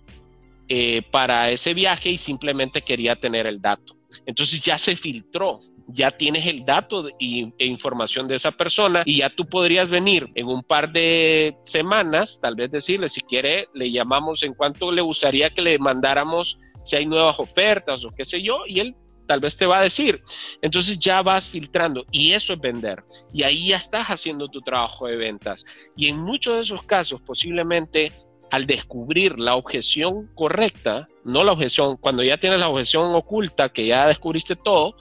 eh, 0.67 1.03
para 1.09 1.51
ese 1.51 1.73
viaje 1.73 2.09
y 2.09 2.17
simplemente 2.17 2.81
quería 2.81 3.15
tener 3.15 3.47
el 3.47 3.61
dato. 3.61 3.95
Entonces 4.25 4.59
ya 4.59 4.77
se 4.77 4.97
filtró, 4.97 5.61
ya 5.87 6.11
tienes 6.11 6.45
el 6.45 6.65
dato 6.65 7.07
e 7.19 7.65
información 7.65 8.27
de 8.27 8.35
esa 8.35 8.51
persona 8.51 9.03
y 9.05 9.17
ya 9.17 9.29
tú 9.29 9.45
podrías 9.45 9.89
venir 9.89 10.29
en 10.35 10.47
un 10.47 10.63
par 10.63 10.91
de 10.91 11.55
semanas, 11.63 12.39
tal 12.41 12.55
vez 12.55 12.71
decirle, 12.71 13.09
si 13.09 13.21
quiere, 13.21 13.69
le 13.73 13.91
llamamos 13.91 14.43
en 14.43 14.53
cuanto 14.53 14.91
le 14.91 15.01
gustaría 15.01 15.49
que 15.49 15.61
le 15.61 15.79
mandáramos 15.79 16.59
si 16.83 16.97
hay 16.97 17.05
nuevas 17.05 17.39
ofertas 17.39 18.03
o 18.03 18.11
qué 18.11 18.25
sé 18.25 18.41
yo, 18.41 18.59
y 18.67 18.81
él 18.81 18.95
tal 19.27 19.39
vez 19.39 19.57
te 19.57 19.65
va 19.65 19.79
a 19.79 19.83
decir. 19.83 20.23
Entonces 20.61 20.99
ya 20.99 21.21
vas 21.21 21.47
filtrando 21.47 22.05
y 22.11 22.31
eso 22.31 22.53
es 22.53 22.59
vender. 22.59 23.03
Y 23.33 23.43
ahí 23.43 23.69
ya 23.69 23.77
estás 23.77 24.07
haciendo 24.07 24.47
tu 24.47 24.61
trabajo 24.61 25.07
de 25.07 25.17
ventas. 25.17 25.63
Y 25.95 26.07
en 26.07 26.19
muchos 26.19 26.55
de 26.55 26.61
esos 26.61 26.83
casos, 26.83 27.21
posiblemente 27.21 28.11
al 28.49 28.65
descubrir 28.65 29.39
la 29.39 29.55
objeción 29.55 30.29
correcta, 30.33 31.07
no 31.25 31.43
la 31.43 31.51
objeción, 31.51 31.97
cuando 31.97 32.23
ya 32.23 32.37
tienes 32.37 32.59
la 32.59 32.69
objeción 32.69 33.13
oculta, 33.13 33.69
que 33.69 33.85
ya 33.85 34.07
descubriste 34.07 34.55
todo, 34.55 34.95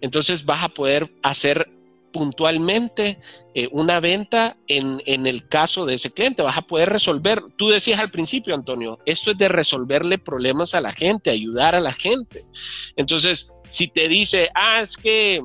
entonces 0.00 0.44
vas 0.44 0.64
a 0.64 0.68
poder 0.68 1.10
hacer 1.22 1.68
puntualmente 2.12 3.18
eh, 3.54 3.68
una 3.70 4.00
venta 4.00 4.56
en, 4.66 5.02
en, 5.06 5.26
el 5.26 5.46
caso 5.48 5.86
de 5.86 5.94
ese 5.94 6.10
cliente. 6.10 6.42
Vas 6.42 6.58
a 6.58 6.62
poder 6.62 6.88
resolver, 6.88 7.42
tú 7.56 7.68
decías 7.68 8.00
al 8.00 8.10
principio, 8.10 8.54
Antonio, 8.54 8.98
esto 9.06 9.30
es 9.30 9.38
de 9.38 9.48
resolverle 9.48 10.18
problemas 10.18 10.74
a 10.74 10.80
la 10.80 10.92
gente, 10.92 11.30
ayudar 11.30 11.74
a 11.74 11.80
la 11.80 11.92
gente. 11.92 12.44
Entonces, 12.96 13.52
si 13.68 13.88
te 13.88 14.08
dice, 14.08 14.48
ah, 14.54 14.80
es 14.80 14.96
que 14.96 15.40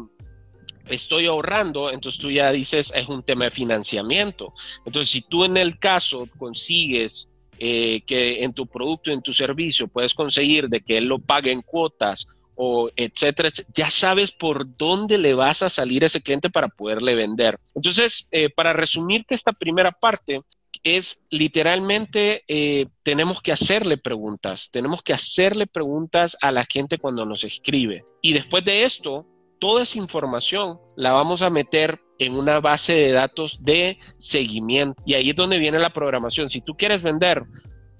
estoy 0.90 1.26
ahorrando, 1.28 1.92
entonces 1.92 2.20
tú 2.20 2.32
ya 2.32 2.52
dices, 2.52 2.92
es 2.96 3.08
un 3.08 3.24
tema 3.24 3.46
de 3.46 3.52
financiamiento. 3.52 4.54
Entonces, 4.86 5.10
si 5.10 5.22
tú 5.22 5.44
en 5.46 5.58
el 5.58 5.80
caso 5.80 6.28
consigues 6.38 7.28
eh, 7.58 8.02
que 8.06 8.44
en 8.44 8.54
tu 8.54 8.68
producto, 8.68 9.12
en 9.12 9.22
tu 9.22 9.34
servicio, 9.34 9.88
puedes 9.88 10.14
conseguir 10.14 10.68
de 10.68 10.82
que 10.82 10.98
él 10.98 11.06
lo 11.06 11.20
pague 11.20 11.52
en 11.52 11.62
cuotas 11.62 12.28
o 12.56 12.90
etcétera, 12.96 13.50
ya 13.74 13.92
sabes 13.92 14.32
por 14.32 14.78
dónde 14.78 15.18
le 15.18 15.34
vas 15.34 15.62
a 15.62 15.70
salir 15.70 16.04
a 16.04 16.08
ese 16.08 16.22
cliente 16.22 16.50
para 16.50 16.68
poderle 16.68 17.16
vender. 17.16 17.60
Entonces, 17.74 18.28
eh, 18.32 18.50
para 18.50 18.74
resumirte 18.74 19.36
esta 19.36 19.52
primera 19.52 19.92
parte, 19.92 20.42
es 20.84 21.20
literalmente 21.30 22.44
eh, 22.48 22.88
tenemos 23.04 23.42
que 23.42 23.52
hacerle 23.52 23.98
preguntas, 23.98 24.70
tenemos 24.72 25.02
que 25.02 25.14
hacerle 25.14 25.68
preguntas 25.68 26.38
a 26.42 26.52
la 26.52 26.66
gente 26.66 26.98
cuando 26.98 27.26
nos 27.26 27.44
escribe. 27.44 28.04
Y 28.22 28.34
después 28.34 28.64
de 28.66 28.84
esto, 28.84 29.26
toda 29.60 29.84
esa 29.84 29.98
información 29.98 30.80
la 30.96 31.12
vamos 31.12 31.42
a 31.42 31.50
meter 31.50 32.00
en 32.20 32.34
una 32.34 32.60
base 32.60 32.94
de 32.94 33.12
datos 33.12 33.58
de 33.62 33.98
seguimiento. 34.18 35.02
Y 35.06 35.16
ahí 35.16 35.32
es 35.32 35.36
donde 35.36 35.60
viene 35.60 35.80
la 35.80 35.92
programación. 35.92 36.50
Si 36.50 36.62
tú 36.62 36.76
quieres 36.76 37.02
vender, 37.02 37.44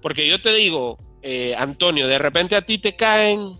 porque 0.00 0.26
yo 0.26 0.40
te 0.40 0.54
digo, 0.54 0.98
eh, 1.22 1.54
Antonio, 1.56 2.06
de 2.06 2.18
repente 2.18 2.56
a 2.56 2.64
ti 2.64 2.78
te 2.78 2.94
caen 2.94 3.52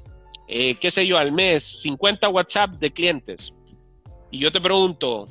eh, 0.49 0.77
qué 0.77 0.91
sé 0.91 1.07
yo, 1.07 1.19
al 1.19 1.33
mes, 1.33 1.65
50 1.83 2.29
WhatsApp 2.29 2.71
de 2.77 2.93
clientes. 2.93 3.53
Y 4.31 4.39
yo 4.39 4.53
te 4.53 4.61
pregunto, 4.61 5.29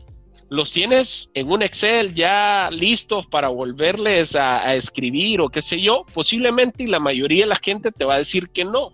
¿los 0.49 0.71
tienes 0.71 1.29
en 1.33 1.51
un 1.51 1.61
Excel 1.61 2.13
ya 2.13 2.69
listos 2.71 3.25
para 3.27 3.49
volverles 3.49 4.35
a, 4.35 4.75
escribir 4.75 5.41
o 5.41 5.49
qué 5.49 5.61
sé 5.61 5.81
yo? 5.81 6.05
Posiblemente 6.13 6.83
y 6.83 6.87
la 6.87 6.99
mayoría 6.99 7.43
de 7.43 7.49
la 7.49 7.59
gente 7.61 7.91
te 7.91 8.05
va 8.05 8.15
a 8.15 8.19
decir 8.19 8.49
que 8.49 8.65
no. 8.65 8.93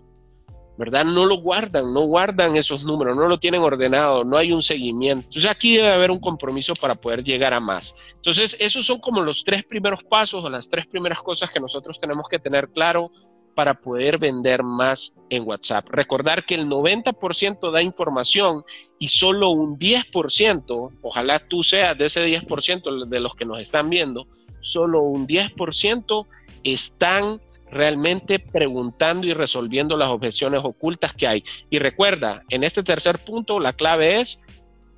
¿verdad? 0.78 1.04
No 1.04 1.26
lo 1.26 1.36
guardan, 1.36 1.92
no 1.92 2.00
guardan 2.00 2.56
esos 2.56 2.84
números, 2.84 3.14
no 3.14 3.28
lo 3.28 3.38
tienen 3.38 3.60
ordenado, 3.60 4.24
no 4.24 4.38
hay 4.38 4.52
un 4.52 4.62
seguimiento. 4.62 5.26
Entonces 5.26 5.50
aquí 5.50 5.76
debe 5.76 5.92
haber 5.92 6.10
un 6.10 6.18
compromiso 6.18 6.72
para 6.74 6.94
poder 6.94 7.22
llegar 7.22 7.52
a 7.52 7.60
más. 7.60 7.94
Entonces 8.16 8.56
esos 8.58 8.86
son 8.86 8.98
como 8.98 9.20
los 9.20 9.44
tres 9.44 9.64
primeros 9.64 10.02
pasos 10.02 10.44
o 10.44 10.50
las 10.50 10.68
tres 10.68 10.86
primeras 10.86 11.22
cosas 11.22 11.50
que 11.50 11.60
nosotros 11.60 11.98
tenemos 11.98 12.26
que 12.26 12.38
tener 12.38 12.70
claro 12.70 13.12
para 13.54 13.74
poder 13.74 14.18
vender 14.18 14.62
más 14.62 15.14
en 15.30 15.46
WhatsApp. 15.46 15.88
Recordar 15.90 16.44
que 16.44 16.54
el 16.54 16.66
90% 16.66 17.70
da 17.70 17.82
información 17.82 18.64
y 18.98 19.08
solo 19.08 19.50
un 19.50 19.78
10%, 19.78 20.98
ojalá 21.02 21.38
tú 21.38 21.62
seas 21.62 21.96
de 21.96 22.06
ese 22.06 22.26
10% 22.26 23.06
de 23.06 23.20
los 23.20 23.34
que 23.34 23.44
nos 23.44 23.60
están 23.60 23.90
viendo, 23.90 24.26
solo 24.60 25.02
un 25.02 25.26
10% 25.26 26.26
están 26.64 27.40
realmente 27.70 28.38
preguntando 28.38 29.26
y 29.26 29.32
resolviendo 29.32 29.96
las 29.96 30.10
objeciones 30.10 30.60
ocultas 30.62 31.14
que 31.14 31.26
hay. 31.26 31.42
Y 31.70 31.78
recuerda, 31.78 32.42
en 32.50 32.64
este 32.64 32.82
tercer 32.82 33.18
punto, 33.18 33.58
la 33.58 33.72
clave 33.72 34.20
es 34.20 34.40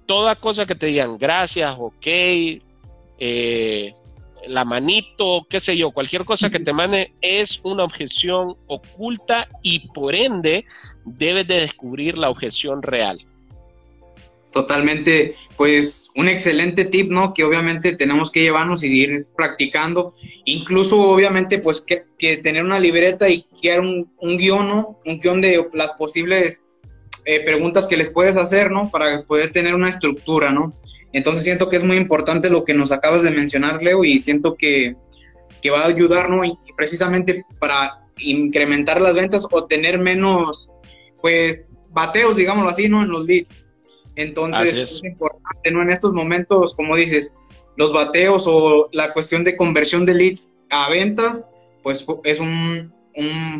toda 0.06 0.36
cosa 0.36 0.66
que 0.66 0.74
te 0.74 0.86
digan 0.86 1.16
gracias, 1.16 1.74
ok, 1.78 2.06
eh, 3.18 3.94
la 4.48 4.64
manito, 4.64 5.46
qué 5.48 5.60
sé 5.60 5.76
yo, 5.76 5.90
cualquier 5.90 6.24
cosa 6.24 6.50
que 6.50 6.60
te 6.60 6.72
mande 6.72 7.12
es 7.20 7.60
una 7.62 7.84
objeción 7.84 8.56
oculta 8.66 9.48
y 9.62 9.88
por 9.88 10.14
ende 10.14 10.64
debes 11.04 11.46
de 11.46 11.60
descubrir 11.60 12.18
la 12.18 12.30
objeción 12.30 12.82
real. 12.82 13.18
Totalmente, 14.52 15.34
pues 15.56 16.10
un 16.14 16.28
excelente 16.28 16.84
tip, 16.84 17.10
¿no? 17.10 17.34
Que 17.34 17.42
obviamente 17.42 17.96
tenemos 17.96 18.30
que 18.30 18.42
llevarnos 18.42 18.84
y 18.84 19.02
ir 19.02 19.26
practicando. 19.36 20.14
Incluso, 20.44 20.96
obviamente, 21.10 21.58
pues 21.58 21.80
que, 21.80 22.04
tener 22.36 22.62
una 22.62 22.78
libreta 22.78 23.28
y 23.28 23.42
crear 23.60 23.80
un, 23.80 24.08
un 24.18 24.36
guion, 24.36 24.68
¿no? 24.68 24.92
Un 25.04 25.18
guion 25.18 25.40
de 25.40 25.66
las 25.72 25.94
posibles 25.94 26.64
eh, 27.24 27.40
preguntas 27.40 27.88
que 27.88 27.96
les 27.96 28.10
puedes 28.10 28.36
hacer, 28.36 28.70
¿no? 28.70 28.90
Para 28.90 29.24
poder 29.24 29.50
tener 29.50 29.74
una 29.74 29.88
estructura, 29.88 30.52
¿no? 30.52 30.72
Entonces 31.14 31.44
siento 31.44 31.68
que 31.68 31.76
es 31.76 31.84
muy 31.84 31.96
importante 31.96 32.50
lo 32.50 32.64
que 32.64 32.74
nos 32.74 32.92
acabas 32.92 33.22
de 33.22 33.30
mencionar, 33.30 33.82
Leo, 33.82 34.04
y 34.04 34.18
siento 34.18 34.56
que, 34.56 34.96
que 35.62 35.70
va 35.70 35.82
a 35.82 35.86
ayudar, 35.86 36.28
¿no? 36.28 36.44
Y 36.44 36.58
precisamente 36.76 37.46
para 37.60 38.04
incrementar 38.18 39.00
las 39.00 39.14
ventas 39.14 39.46
o 39.50 39.64
tener 39.66 40.00
menos, 40.00 40.72
pues, 41.22 41.72
bateos, 41.90 42.36
digámoslo 42.36 42.68
así, 42.68 42.88
¿no? 42.88 43.02
En 43.02 43.10
los 43.10 43.24
leads. 43.24 43.68
Entonces 44.16 44.76
es. 44.76 45.04
importante, 45.04 45.70
¿no? 45.70 45.82
En 45.82 45.90
estos 45.90 46.12
momentos, 46.12 46.74
como 46.74 46.96
dices, 46.96 47.36
los 47.76 47.92
bateos 47.92 48.44
o 48.48 48.88
la 48.92 49.12
cuestión 49.12 49.44
de 49.44 49.56
conversión 49.56 50.04
de 50.04 50.14
leads 50.14 50.56
a 50.70 50.90
ventas, 50.90 51.48
pues 51.84 52.04
es 52.24 52.40
un, 52.40 52.92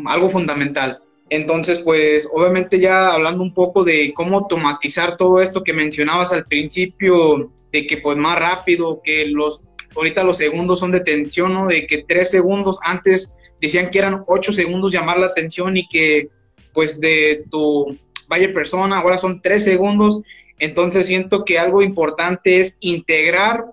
algo 0.07 0.29
fundamental. 0.29 1.01
Entonces, 1.29 1.79
pues 1.79 2.27
obviamente 2.31 2.79
ya 2.79 3.13
hablando 3.13 3.41
un 3.41 3.53
poco 3.53 3.83
de 3.83 4.13
cómo 4.13 4.37
automatizar 4.37 5.17
todo 5.17 5.41
esto 5.41 5.63
que 5.63 5.73
mencionabas 5.73 6.31
al 6.31 6.45
principio, 6.45 7.51
de 7.71 7.87
que 7.87 7.97
pues 7.97 8.17
más 8.17 8.37
rápido, 8.37 9.01
que 9.03 9.27
los, 9.27 9.63
ahorita 9.95 10.23
los 10.23 10.37
segundos 10.37 10.79
son 10.79 10.91
de 10.91 10.99
tensión, 10.99 11.53
¿no? 11.53 11.67
De 11.67 11.87
que 11.87 12.03
tres 12.07 12.29
segundos 12.29 12.79
antes 12.83 13.35
decían 13.59 13.89
que 13.89 13.99
eran 13.99 14.23
ocho 14.27 14.53
segundos 14.53 14.91
llamar 14.91 15.17
la 15.17 15.27
atención 15.27 15.75
y 15.77 15.87
que 15.87 16.29
pues 16.73 16.99
de 16.99 17.45
tu 17.49 17.97
vaya 18.27 18.53
persona, 18.53 18.99
ahora 18.99 19.17
son 19.17 19.41
tres 19.41 19.63
segundos 19.63 20.21
entonces 20.59 21.07
siento 21.07 21.43
que 21.43 21.59
algo 21.59 21.81
importante 21.81 22.59
es 22.59 22.77
integrar 22.79 23.65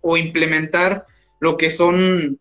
o 0.00 0.16
implementar 0.16 1.04
lo 1.40 1.56
que 1.56 1.70
son 1.70 2.38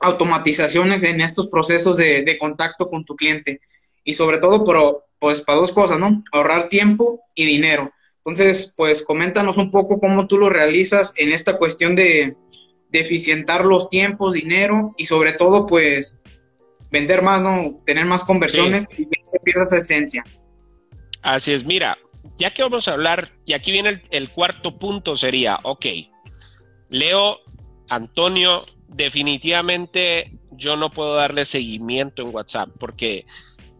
automatizaciones 0.00 1.02
en 1.02 1.20
estos 1.20 1.48
procesos 1.48 1.96
de, 1.96 2.36
contacto 2.38 2.88
con 2.88 3.04
tu 3.04 3.16
cliente. 3.16 3.60
Y 4.04 4.14
sobre 4.14 4.38
todo, 4.38 4.64
pero, 4.64 5.04
pues 5.18 5.40
para 5.40 5.58
dos 5.58 5.72
cosas, 5.72 5.98
¿no? 5.98 6.22
Ahorrar 6.32 6.68
tiempo 6.68 7.20
y 7.34 7.46
dinero. 7.46 7.90
Entonces, 8.18 8.74
pues 8.76 9.02
coméntanos 9.02 9.56
un 9.58 9.70
poco 9.70 10.00
cómo 10.00 10.26
tú 10.26 10.38
lo 10.38 10.48
realizas 10.48 11.14
en 11.18 11.32
esta 11.32 11.58
cuestión 11.58 11.94
de, 11.96 12.36
eficientar 12.92 13.64
los 13.64 13.90
tiempos, 13.90 14.34
dinero 14.34 14.94
y 14.96 15.06
sobre 15.06 15.32
todo, 15.32 15.66
pues 15.66 16.22
vender 16.92 17.22
más, 17.22 17.42
¿no? 17.42 17.82
Tener 17.84 18.04
más 18.04 18.22
conversiones 18.22 18.86
y 18.96 19.06
que 19.06 19.40
pierdas 19.42 19.72
esa 19.72 19.78
esencia. 19.78 20.24
Así 21.20 21.52
es, 21.52 21.64
mira, 21.64 21.98
ya 22.38 22.52
que 22.52 22.62
vamos 22.62 22.86
a 22.86 22.92
hablar, 22.92 23.32
y 23.44 23.52
aquí 23.52 23.72
viene 23.72 24.00
el, 24.10 24.30
cuarto 24.30 24.78
punto, 24.78 25.16
sería, 25.16 25.58
ok, 25.64 25.86
Leo, 26.88 27.38
Antonio, 27.88 28.64
definitivamente 28.88 30.38
yo 30.52 30.76
no 30.76 30.90
puedo 30.90 31.16
darle 31.16 31.44
seguimiento 31.44 32.22
en 32.22 32.34
WhatsApp, 32.34 32.70
porque 32.78 33.26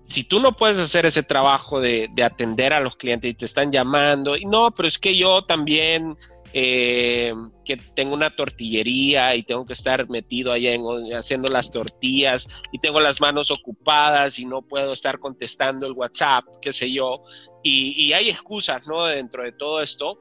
si 0.04 0.24
tú 0.24 0.40
no 0.40 0.56
puedes 0.56 0.78
hacer 0.78 1.06
ese 1.06 1.22
trabajo 1.22 1.80
de, 1.80 2.08
de, 2.14 2.22
atender 2.22 2.72
a 2.72 2.80
los 2.80 2.96
clientes 2.96 3.30
y 3.30 3.34
te 3.34 3.46
están 3.46 3.72
llamando, 3.72 4.36
y 4.36 4.44
no, 4.44 4.70
pero 4.70 4.86
es 4.86 4.98
que 4.98 5.16
yo 5.16 5.44
también 5.44 6.14
eh, 6.56 7.34
que 7.64 7.76
tengo 7.76 8.14
una 8.14 8.36
tortillería 8.36 9.34
y 9.34 9.42
tengo 9.42 9.66
que 9.66 9.72
estar 9.72 10.08
metido 10.08 10.52
allá 10.52 10.72
en, 10.72 10.84
haciendo 11.12 11.48
las 11.48 11.72
tortillas 11.72 12.46
y 12.70 12.78
tengo 12.78 13.00
las 13.00 13.20
manos 13.20 13.50
ocupadas 13.50 14.38
y 14.38 14.44
no 14.44 14.62
puedo 14.62 14.92
estar 14.92 15.18
contestando 15.18 15.84
el 15.84 15.94
WhatsApp, 15.94 16.44
qué 16.62 16.72
sé 16.72 16.92
yo, 16.92 17.22
y, 17.64 18.12
hay 18.12 18.30
excusas, 18.30 18.86
¿no? 18.86 19.06
Dentro 19.06 19.42
de 19.42 19.50
todo 19.50 19.80
esto. 19.80 20.20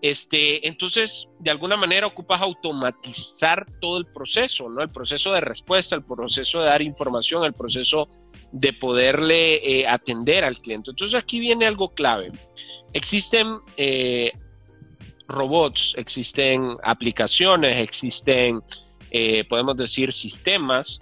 Este, 0.00 0.66
entonces, 0.66 1.28
de 1.40 1.50
alguna 1.50 1.76
manera 1.76 2.06
ocupas 2.06 2.40
automatizar 2.40 3.66
todo 3.78 3.98
el 3.98 4.06
proceso, 4.06 4.70
¿no? 4.70 4.80
El 4.82 4.90
proceso 4.90 5.34
de 5.34 5.42
respuesta, 5.42 5.94
el 5.94 6.04
proceso 6.04 6.60
de 6.60 6.66
dar 6.66 6.80
información, 6.80 7.44
el 7.44 7.52
proceso 7.52 8.08
de 8.52 8.72
poderle 8.72 9.56
eh, 9.56 9.86
atender 9.86 10.44
al 10.44 10.58
cliente. 10.58 10.90
Entonces, 10.90 11.20
aquí 11.20 11.40
viene 11.40 11.66
algo 11.66 11.90
clave. 11.94 12.32
Existen 12.92 13.58
eh, 13.76 14.32
robots, 15.28 15.94
existen 15.96 16.76
aplicaciones, 16.82 17.78
existen, 17.78 18.62
eh, 19.10 19.44
podemos 19.48 19.76
decir, 19.76 20.12
sistemas 20.12 21.00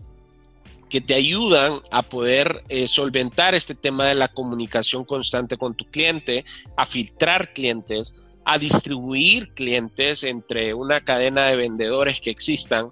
que 0.89 1.01
te 1.01 1.15
ayudan 1.15 1.81
a 1.91 2.03
poder 2.03 2.63
solventar 2.87 3.55
este 3.55 3.75
tema 3.75 4.07
de 4.07 4.15
la 4.15 4.29
comunicación 4.29 5.05
constante 5.05 5.57
con 5.57 5.75
tu 5.75 5.87
cliente, 5.87 6.45
a 6.77 6.87
filtrar 6.87 7.53
clientes, 7.53 8.31
a 8.45 8.59
distribuir 8.59 9.55
clientes 9.55 10.23
entre 10.23 10.73
una 10.73 11.01
cadena 11.01 11.47
de 11.47 11.57
vendedores 11.57 12.21
que 12.21 12.31
existan. 12.31 12.91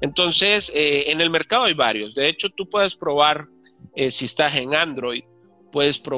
Entonces, 0.00 0.72
en 0.74 1.20
el 1.20 1.30
mercado 1.30 1.64
hay 1.64 1.74
varios. 1.74 2.16
De 2.16 2.28
hecho, 2.28 2.48
tú 2.50 2.68
puedes 2.68 2.96
probar, 2.96 3.46
si 4.10 4.24
estás 4.24 4.54
en 4.56 4.74
Android, 4.74 5.22
puedes 5.72 5.98
probar 5.98 6.12